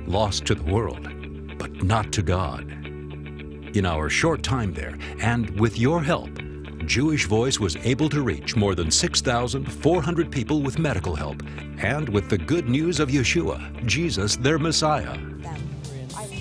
Lost 0.06 0.46
to 0.46 0.56
the 0.56 0.64
world, 0.64 1.08
but 1.58 1.84
not 1.84 2.12
to 2.14 2.22
God. 2.22 2.70
In 3.76 3.86
our 3.86 4.10
short 4.10 4.44
time 4.44 4.74
there, 4.74 4.96
and 5.20 5.60
with 5.60 5.80
your 5.80 6.04
help, 6.04 6.30
Jewish 6.86 7.26
Voice 7.26 7.60
was 7.60 7.78
able 7.78 8.10
to 8.10 8.22
reach 8.22 8.56
more 8.56 8.76
than 8.76 8.92
6,400 8.92 10.32
people 10.32 10.62
with 10.62 10.78
medical 10.78 11.16
help 11.16 11.42
and 11.80 12.08
with 12.10 12.30
the 12.30 12.38
good 12.38 12.70
news 12.70 13.00
of 13.00 13.10
Yeshua, 13.10 13.86
Jesus, 13.86 14.38
their 14.38 14.60
Messiah. 14.60 15.18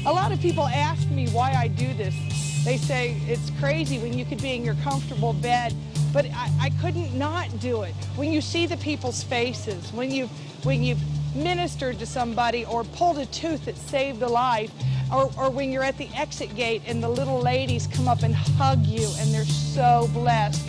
A 0.04 0.12
lot 0.12 0.32
of 0.32 0.40
people 0.40 0.66
ask 0.66 1.08
me 1.08 1.28
why 1.28 1.52
I 1.52 1.68
do 1.68 1.94
this. 1.94 2.51
They 2.64 2.76
say 2.76 3.20
it's 3.26 3.50
crazy 3.58 3.98
when 3.98 4.16
you 4.16 4.24
could 4.24 4.40
be 4.40 4.54
in 4.54 4.64
your 4.64 4.76
comfortable 4.76 5.32
bed, 5.32 5.74
but 6.12 6.26
I, 6.26 6.50
I 6.60 6.70
couldn't 6.80 7.12
not 7.12 7.48
do 7.60 7.82
it. 7.82 7.94
When 8.14 8.32
you 8.32 8.40
see 8.40 8.66
the 8.66 8.76
people's 8.76 9.22
faces, 9.22 9.92
when 9.92 10.10
you've, 10.10 10.30
when 10.64 10.82
you've 10.82 11.00
ministered 11.34 11.98
to 11.98 12.06
somebody 12.06 12.64
or 12.64 12.84
pulled 12.84 13.18
a 13.18 13.26
tooth 13.26 13.64
that 13.64 13.76
saved 13.76 14.22
a 14.22 14.28
life, 14.28 14.70
or, 15.12 15.30
or 15.36 15.50
when 15.50 15.70
you're 15.72 15.82
at 15.82 15.98
the 15.98 16.08
exit 16.14 16.54
gate 16.54 16.82
and 16.86 17.02
the 17.02 17.08
little 17.08 17.40
ladies 17.40 17.86
come 17.86 18.08
up 18.08 18.22
and 18.22 18.34
hug 18.34 18.84
you 18.86 19.08
and 19.18 19.32
they're 19.34 19.44
so 19.44 20.08
blessed. 20.12 20.66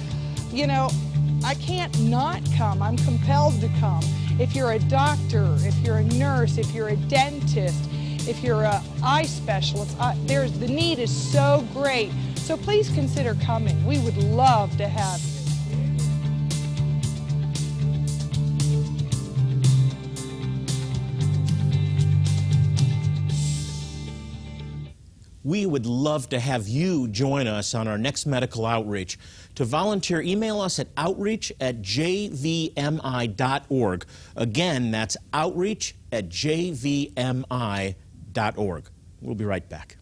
You 0.52 0.68
know, 0.68 0.90
I 1.46 1.56
can't 1.56 1.98
not 2.02 2.42
come. 2.56 2.82
I'm 2.82 2.98
compelled 2.98 3.60
to 3.62 3.70
come. 3.80 4.04
If 4.40 4.56
you're 4.56 4.72
a 4.72 4.80
doctor, 4.80 5.56
if 5.60 5.78
you're 5.80 5.98
a 5.98 6.04
nurse, 6.04 6.58
if 6.58 6.74
you're 6.74 6.90
a 6.90 6.96
dentist, 6.96 7.90
if 8.28 8.42
you're 8.44 8.64
an 8.64 8.82
eye 9.04 9.24
specialist, 9.24 9.98
there's 10.26 10.58
the 10.60 10.68
need 10.68 11.00
is 11.00 11.12
so 11.12 11.68
great. 11.74 12.12
So 12.36 12.58
please 12.58 12.90
consider 12.90 13.36
coming. 13.36 13.86
We 13.86 14.00
would 14.00 14.18
love 14.18 14.76
to 14.78 14.88
have 14.88 15.20
you. 15.20 15.30
We 25.46 25.66
would 25.66 25.86
love 25.86 26.30
to 26.30 26.40
have 26.40 26.70
you 26.70 27.10
join 27.10 27.48
us 27.48 27.76
on 27.76 27.90
our 27.90 27.98
next 27.98 28.26
medical 28.26 28.66
outreach. 28.66 29.20
To 29.56 29.66
volunteer, 29.66 30.22
email 30.22 30.62
us 30.62 30.80
at 30.80 30.88
outreach 30.96 31.52
at 31.60 31.82
jvmi.org. 31.82 32.76
Again, 34.38 34.92
that's 34.92 35.18
outreach 35.34 35.96
at 36.14 36.30
jvmi.org. 36.30 37.96
We'll 39.22 39.36
be 39.36 39.46
right 39.46 39.68
back. 39.70 39.98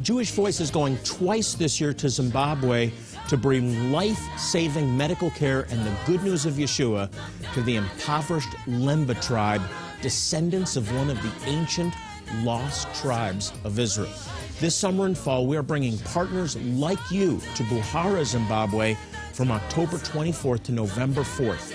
Jewish 0.00 0.30
Voice 0.30 0.60
is 0.60 0.70
going 0.70 0.96
twice 0.98 1.54
this 1.54 1.80
year 1.80 1.92
to 1.92 2.08
Zimbabwe 2.08 2.92
to 3.28 3.36
bring 3.36 3.90
life 3.90 4.20
saving 4.38 4.96
medical 4.96 5.30
care 5.30 5.66
and 5.70 5.84
the 5.84 5.92
good 6.06 6.22
news 6.22 6.46
of 6.46 6.54
Yeshua 6.54 7.10
to 7.54 7.62
the 7.62 7.76
impoverished 7.76 8.50
Lemba 8.66 9.20
tribe, 9.20 9.62
descendants 10.00 10.76
of 10.76 10.94
one 10.94 11.10
of 11.10 11.20
the 11.22 11.50
ancient 11.50 11.94
lost 12.42 12.92
tribes 12.94 13.52
of 13.64 13.78
Israel. 13.78 14.12
This 14.60 14.76
summer 14.76 15.06
and 15.06 15.18
fall, 15.18 15.46
we 15.46 15.56
are 15.56 15.62
bringing 15.64 15.98
partners 15.98 16.56
like 16.56 17.10
you 17.10 17.40
to 17.56 17.64
Buhera, 17.64 18.24
Zimbabwe 18.24 18.96
from 19.32 19.50
October 19.50 19.96
24th 19.98 20.62
to 20.64 20.72
November 20.72 21.22
4th. 21.22 21.74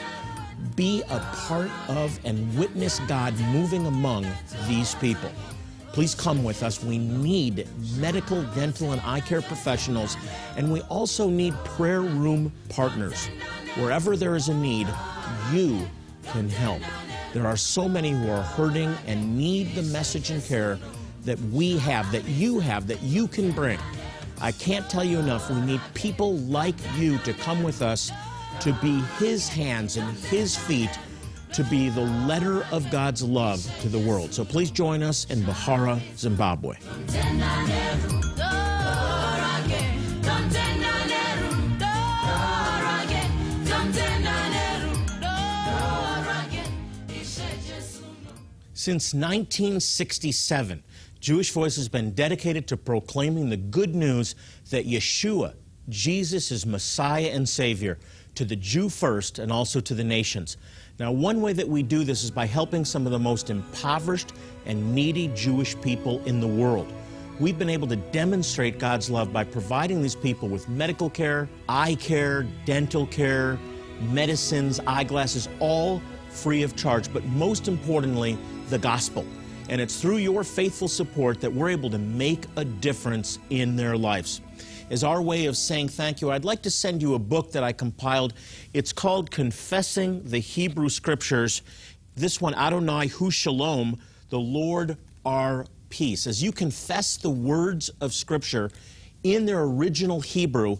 Be 0.75 1.03
a 1.09 1.19
part 1.19 1.69
of 1.89 2.19
and 2.25 2.57
witness 2.57 2.99
God 3.01 3.37
moving 3.51 3.85
among 3.85 4.25
these 4.67 4.95
people. 4.95 5.29
Please 5.91 6.15
come 6.15 6.43
with 6.43 6.63
us. 6.63 6.83
We 6.83 6.97
need 6.97 7.67
medical, 7.97 8.41
dental, 8.55 8.93
and 8.93 9.01
eye 9.01 9.19
care 9.19 9.41
professionals, 9.41 10.17
and 10.57 10.71
we 10.71 10.81
also 10.81 11.29
need 11.29 11.53
prayer 11.63 12.01
room 12.01 12.51
partners. 12.69 13.27
Wherever 13.75 14.17
there 14.17 14.35
is 14.35 14.49
a 14.49 14.55
need, 14.55 14.87
you 15.51 15.87
can 16.31 16.49
help. 16.49 16.81
There 17.33 17.45
are 17.45 17.57
so 17.57 17.87
many 17.87 18.11
who 18.11 18.29
are 18.31 18.41
hurting 18.41 18.95
and 19.05 19.37
need 19.37 19.75
the 19.75 19.83
message 19.83 20.31
and 20.31 20.43
care 20.43 20.79
that 21.25 21.39
we 21.51 21.77
have, 21.77 22.11
that 22.11 22.25
you 22.25 22.59
have, 22.59 22.87
that 22.87 23.01
you 23.03 23.27
can 23.27 23.51
bring. 23.51 23.79
I 24.41 24.51
can't 24.51 24.89
tell 24.89 25.03
you 25.03 25.19
enough. 25.19 25.49
We 25.49 25.61
need 25.61 25.81
people 25.93 26.37
like 26.37 26.75
you 26.97 27.17
to 27.19 27.33
come 27.33 27.63
with 27.63 27.81
us 27.81 28.11
to 28.61 28.73
be 28.81 28.99
his 29.19 29.47
hands 29.47 29.97
and 29.97 30.17
his 30.17 30.55
feet, 30.55 30.89
to 31.53 31.63
be 31.65 31.89
the 31.89 32.01
letter 32.01 32.65
of 32.71 32.89
God's 32.89 33.23
love 33.23 33.63
to 33.81 33.89
the 33.89 33.99
world. 33.99 34.33
So 34.33 34.43
please 34.43 34.71
join 34.71 35.03
us 35.03 35.25
in 35.25 35.41
Buhera, 35.41 36.01
Zimbabwe. 36.17 36.77
Since 48.83 49.13
1967, 49.13 50.83
Jewish 51.21 51.51
Voice 51.51 51.77
has 51.77 51.87
been 51.87 52.11
dedicated 52.11 52.67
to 52.67 52.75
proclaiming 52.75 53.49
the 53.49 53.55
good 53.55 53.95
news 53.95 54.35
that 54.71 54.85
Yeshua, 54.85 55.53
Jesus, 55.87 56.51
is 56.51 56.65
Messiah 56.65 57.29
and 57.31 57.47
Savior 57.47 57.97
to 58.35 58.45
the 58.45 58.55
Jew 58.55 58.89
first 58.89 59.39
and 59.39 59.51
also 59.51 59.79
to 59.79 59.93
the 59.93 60.03
nations. 60.03 60.57
Now, 60.99 61.11
one 61.11 61.41
way 61.41 61.53
that 61.53 61.67
we 61.67 61.83
do 61.83 62.03
this 62.03 62.23
is 62.23 62.31
by 62.31 62.45
helping 62.45 62.85
some 62.85 63.05
of 63.05 63.11
the 63.11 63.19
most 63.19 63.49
impoverished 63.49 64.33
and 64.65 64.93
needy 64.93 65.29
Jewish 65.35 65.79
people 65.81 66.23
in 66.25 66.39
the 66.39 66.47
world. 66.47 66.91
We've 67.39 67.57
been 67.57 67.69
able 67.69 67.87
to 67.87 67.95
demonstrate 67.95 68.77
God's 68.77 69.09
love 69.09 69.33
by 69.33 69.43
providing 69.43 70.01
these 70.01 70.15
people 70.15 70.47
with 70.47 70.69
medical 70.69 71.09
care, 71.09 71.49
eye 71.67 71.95
care, 71.95 72.43
dental 72.65 73.07
care, 73.07 73.57
medicines, 74.11 74.79
eyeglasses, 74.85 75.49
all 75.59 76.01
free 76.29 76.63
of 76.63 76.75
charge, 76.75 77.11
but 77.11 77.25
most 77.25 77.67
importantly, 77.67 78.37
the 78.69 78.77
gospel. 78.77 79.25
And 79.69 79.81
it's 79.81 79.99
through 79.99 80.17
your 80.17 80.43
faithful 80.43 80.87
support 80.87 81.41
that 81.41 81.51
we're 81.51 81.69
able 81.69 81.89
to 81.89 81.97
make 81.97 82.45
a 82.55 82.65
difference 82.65 83.39
in 83.49 83.75
their 83.75 83.97
lives. 83.97 84.41
As 84.89 85.03
our 85.03 85.21
way 85.21 85.45
of 85.45 85.55
saying 85.55 85.89
thank 85.89 86.21
you, 86.21 86.31
I'd 86.31 86.45
like 86.45 86.61
to 86.63 86.69
send 86.69 87.01
you 87.01 87.15
a 87.15 87.19
book 87.19 87.51
that 87.53 87.63
I 87.63 87.71
compiled. 87.71 88.33
It's 88.73 88.91
called 88.91 89.31
Confessing 89.31 90.21
the 90.23 90.39
Hebrew 90.39 90.89
Scriptures. 90.89 91.61
This 92.15 92.41
one, 92.41 92.53
Adonai 92.53 93.07
Hu 93.07 93.31
Shalom, 93.31 93.97
the 94.29 94.39
Lord 94.39 94.97
our 95.25 95.65
peace. 95.89 96.27
As 96.27 96.43
you 96.43 96.51
confess 96.51 97.17
the 97.17 97.29
words 97.29 97.89
of 98.01 98.13
Scripture 98.13 98.69
in 99.23 99.45
their 99.45 99.63
original 99.63 100.19
Hebrew, 100.19 100.77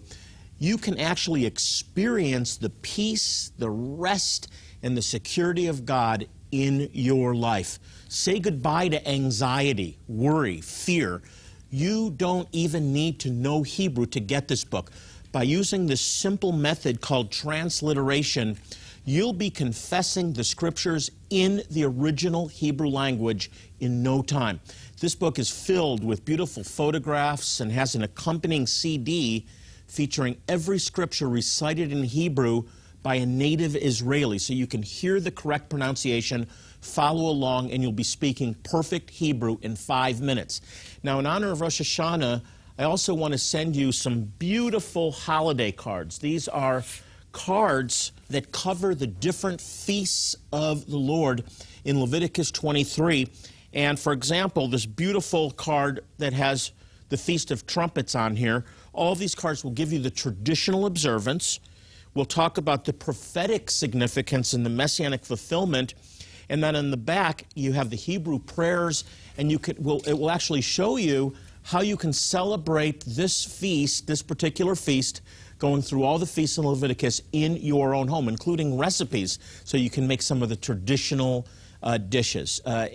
you 0.59 0.77
can 0.77 0.99
actually 0.99 1.45
experience 1.45 2.57
the 2.57 2.69
peace, 2.69 3.51
the 3.57 3.69
rest, 3.69 4.51
and 4.83 4.97
the 4.97 5.01
security 5.01 5.67
of 5.67 5.85
God 5.85 6.27
in 6.51 6.89
your 6.93 7.33
life. 7.33 7.79
Say 8.09 8.39
goodbye 8.39 8.89
to 8.89 9.07
anxiety, 9.07 9.97
worry, 10.07 10.61
fear. 10.61 11.21
You 11.73 12.12
don't 12.12 12.47
even 12.51 12.93
need 12.93 13.19
to 13.21 13.31
know 13.31 13.63
Hebrew 13.63 14.05
to 14.05 14.19
get 14.19 14.47
this 14.47 14.63
book. 14.63 14.91
By 15.31 15.41
using 15.41 15.88
this 15.88 16.01
simple 16.01 16.51
method 16.51 17.01
called 17.01 17.31
transliteration, 17.31 18.59
you'll 19.05 19.33
be 19.33 19.49
confessing 19.49 20.33
the 20.33 20.43
scriptures 20.43 21.09
in 21.31 21.63
the 21.71 21.86
original 21.86 22.47
Hebrew 22.47 22.89
language 22.89 23.49
in 23.79 24.03
no 24.03 24.21
time. 24.21 24.59
This 24.99 25.15
book 25.15 25.39
is 25.39 25.49
filled 25.49 26.03
with 26.03 26.25
beautiful 26.25 26.63
photographs 26.63 27.59
and 27.59 27.71
has 27.71 27.95
an 27.95 28.03
accompanying 28.03 28.67
CD 28.67 29.47
featuring 29.88 30.38
every 30.47 30.77
scripture 30.77 31.27
recited 31.27 31.91
in 31.91 32.03
Hebrew 32.03 32.65
by 33.01 33.15
a 33.15 33.25
native 33.25 33.75
Israeli. 33.75 34.38
So 34.38 34.53
you 34.53 34.67
can 34.67 34.83
hear 34.83 35.19
the 35.19 35.31
correct 35.31 35.71
pronunciation, 35.71 36.45
follow 36.83 37.29
along, 37.29 37.71
and 37.71 37.81
you'll 37.81 37.91
be 37.91 38.03
speaking 38.03 38.55
perfect 38.63 39.09
Hebrew 39.09 39.57
in 39.61 39.75
five 39.75 40.21
minutes. 40.21 40.61
Now, 41.03 41.19
in 41.19 41.25
honor 41.25 41.51
of 41.51 41.61
Rosh 41.61 41.81
Hashanah, 41.81 42.41
I 42.77 42.83
also 42.83 43.13
want 43.13 43.33
to 43.33 43.37
send 43.37 43.75
you 43.75 43.91
some 43.91 44.31
beautiful 44.39 45.11
holiday 45.11 45.71
cards. 45.71 46.19
These 46.19 46.47
are 46.47 46.83
cards 47.31 48.11
that 48.29 48.51
cover 48.51 48.95
the 48.95 49.07
different 49.07 49.61
feasts 49.61 50.35
of 50.51 50.87
the 50.87 50.97
Lord 50.97 51.43
in 51.85 51.99
Leviticus 51.99 52.51
23. 52.51 53.27
And 53.73 53.99
for 53.99 54.13
example, 54.13 54.67
this 54.67 54.85
beautiful 54.85 55.51
card 55.51 56.03
that 56.17 56.33
has 56.33 56.71
the 57.09 57.17
Feast 57.17 57.51
of 57.51 57.65
Trumpets 57.67 58.15
on 58.15 58.35
here, 58.35 58.65
all 58.91 59.15
these 59.15 59.35
cards 59.35 59.63
will 59.63 59.71
give 59.71 59.91
you 59.91 59.99
the 59.99 60.11
traditional 60.11 60.85
observance 60.85 61.59
We'll 62.15 62.25
talk 62.25 62.59
about 62.59 62.85
the 62.85 62.93
prophetic 62.93 63.71
significance 63.71 64.53
and 64.53 64.63
the 64.63 64.69
messianic 64.69 65.25
fulfillment. 65.25 65.95
And 66.49 66.63
then 66.63 66.75
in 66.75 66.91
the 66.91 66.97
back, 66.97 67.45
you 67.56 67.73
have 67.73 67.89
the 67.89 67.95
Hebrew 67.95 68.39
prayers, 68.39 69.03
and 69.38 69.51
you 69.51 69.60
could, 69.60 69.84
will, 69.84 70.01
it 70.08 70.13
will 70.13 70.32
actually 70.32 70.62
show 70.62 70.97
you 70.97 71.34
how 71.63 71.82
you 71.82 71.95
can 71.95 72.12
celebrate 72.12 73.03
this 73.06 73.43
feast, 73.43 74.08
this 74.08 74.21
particular 74.21 74.75
feast, 74.75 75.21
going 75.60 75.82
through 75.82 76.03
all 76.03 76.19
the 76.19 76.25
feasts 76.25 76.58
in 76.58 76.65
Leviticus 76.65 77.21
in 77.32 77.56
your 77.56 77.95
own 77.95 78.08
home, 78.08 78.27
including 78.27 78.77
recipes, 78.77 79.39
so 79.63 79.77
you 79.77 79.89
can 79.89 80.06
make 80.06 80.21
some 80.21 80.43
of 80.43 80.49
the 80.49 80.58
traditional 80.58 81.47
uh, 81.82 81.97
dishes. 81.97 82.62
Uh, 82.65 82.88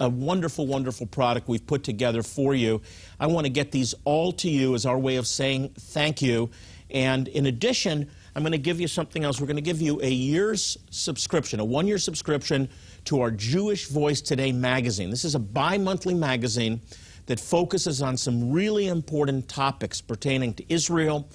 a 0.00 0.08
wonderful, 0.08 0.66
wonderful 0.66 1.06
product 1.06 1.48
we've 1.48 1.66
put 1.66 1.82
together 1.82 2.22
for 2.22 2.54
you. 2.54 2.80
I 3.18 3.26
want 3.26 3.46
to 3.46 3.52
get 3.52 3.72
these 3.72 3.94
all 4.04 4.32
to 4.32 4.48
you 4.48 4.74
as 4.74 4.86
our 4.86 4.98
way 4.98 5.16
of 5.16 5.26
saying 5.26 5.70
thank 5.78 6.22
you. 6.22 6.50
And 6.90 7.28
in 7.28 7.46
addition, 7.46 8.10
I'm 8.36 8.42
going 8.42 8.52
to 8.52 8.58
give 8.58 8.82
you 8.82 8.86
something 8.86 9.24
else. 9.24 9.40
We're 9.40 9.46
going 9.46 9.56
to 9.56 9.62
give 9.62 9.80
you 9.80 9.98
a 10.02 10.10
year's 10.10 10.76
subscription, 10.90 11.58
a 11.58 11.64
one 11.64 11.86
year 11.86 11.96
subscription 11.96 12.68
to 13.06 13.22
our 13.22 13.30
Jewish 13.30 13.86
Voice 13.88 14.20
Today 14.20 14.52
magazine. 14.52 15.08
This 15.08 15.24
is 15.24 15.34
a 15.34 15.38
bi 15.38 15.78
monthly 15.78 16.12
magazine 16.12 16.82
that 17.24 17.40
focuses 17.40 18.02
on 18.02 18.18
some 18.18 18.52
really 18.52 18.88
important 18.88 19.48
topics 19.48 20.02
pertaining 20.02 20.52
to 20.52 20.70
Israel, 20.70 21.30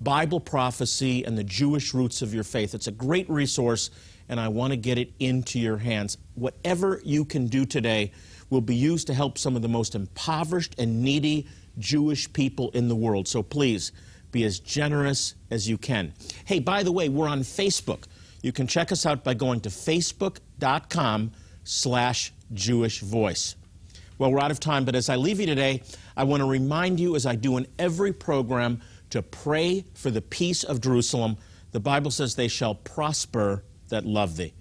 Bible 0.00 0.40
prophecy, 0.40 1.26
and 1.26 1.36
the 1.36 1.44
Jewish 1.44 1.92
roots 1.92 2.22
of 2.22 2.32
your 2.32 2.42
faith. 2.42 2.74
It's 2.74 2.86
a 2.86 2.92
great 2.92 3.28
resource, 3.28 3.90
and 4.30 4.40
I 4.40 4.48
want 4.48 4.70
to 4.70 4.78
get 4.78 4.96
it 4.96 5.12
into 5.18 5.60
your 5.60 5.76
hands. 5.76 6.16
Whatever 6.36 7.02
you 7.04 7.26
can 7.26 7.48
do 7.48 7.66
today 7.66 8.12
will 8.48 8.62
be 8.62 8.76
used 8.76 9.08
to 9.08 9.14
help 9.14 9.36
some 9.36 9.56
of 9.56 9.62
the 9.62 9.68
most 9.68 9.94
impoverished 9.94 10.74
and 10.78 11.02
needy 11.02 11.48
Jewish 11.78 12.32
people 12.32 12.70
in 12.70 12.88
the 12.88 12.96
world. 12.96 13.28
So 13.28 13.42
please, 13.42 13.92
be 14.36 14.44
as 14.44 14.60
generous 14.60 15.34
as 15.50 15.66
you 15.66 15.78
can. 15.78 16.12
Hey, 16.44 16.58
by 16.58 16.82
the 16.82 16.92
way, 16.92 17.08
we're 17.08 17.26
on 17.26 17.40
Facebook. 17.40 18.04
You 18.42 18.52
can 18.52 18.66
check 18.66 18.92
us 18.92 19.06
out 19.06 19.24
by 19.24 19.32
going 19.32 19.60
to 19.60 19.70
facebook.com 19.70 21.32
slash 21.64 22.34
Jewish 22.52 23.00
Voice. 23.00 23.56
Well, 24.18 24.30
we're 24.30 24.40
out 24.40 24.50
of 24.50 24.60
time, 24.60 24.84
but 24.84 24.94
as 24.94 25.08
I 25.08 25.16
leave 25.16 25.40
you 25.40 25.46
today, 25.46 25.82
I 26.18 26.24
want 26.24 26.42
to 26.42 26.48
remind 26.48 27.00
you, 27.00 27.16
as 27.16 27.24
I 27.24 27.34
do 27.34 27.56
in 27.56 27.66
every 27.78 28.12
program, 28.12 28.82
to 29.08 29.22
pray 29.22 29.86
for 29.94 30.10
the 30.10 30.20
peace 30.20 30.64
of 30.64 30.82
Jerusalem. 30.82 31.38
The 31.72 31.80
Bible 31.80 32.10
says 32.10 32.34
they 32.34 32.48
shall 32.48 32.74
prosper 32.74 33.64
that 33.88 34.04
love 34.04 34.36
thee. 34.36 34.52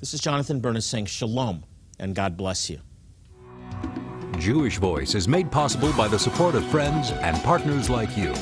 This 0.00 0.12
is 0.12 0.20
Jonathan 0.20 0.58
Bernis 0.58 0.86
saying 0.86 1.06
shalom, 1.06 1.62
and 2.00 2.16
God 2.16 2.36
bless 2.36 2.68
you. 2.68 2.80
Jewish 4.38 4.78
Voice 4.78 5.14
is 5.14 5.28
made 5.28 5.52
possible 5.52 5.92
by 5.92 6.08
the 6.08 6.18
support 6.18 6.56
of 6.56 6.66
friends 6.66 7.12
and 7.12 7.36
partners 7.44 7.88
like 7.88 8.16
you. 8.16 8.34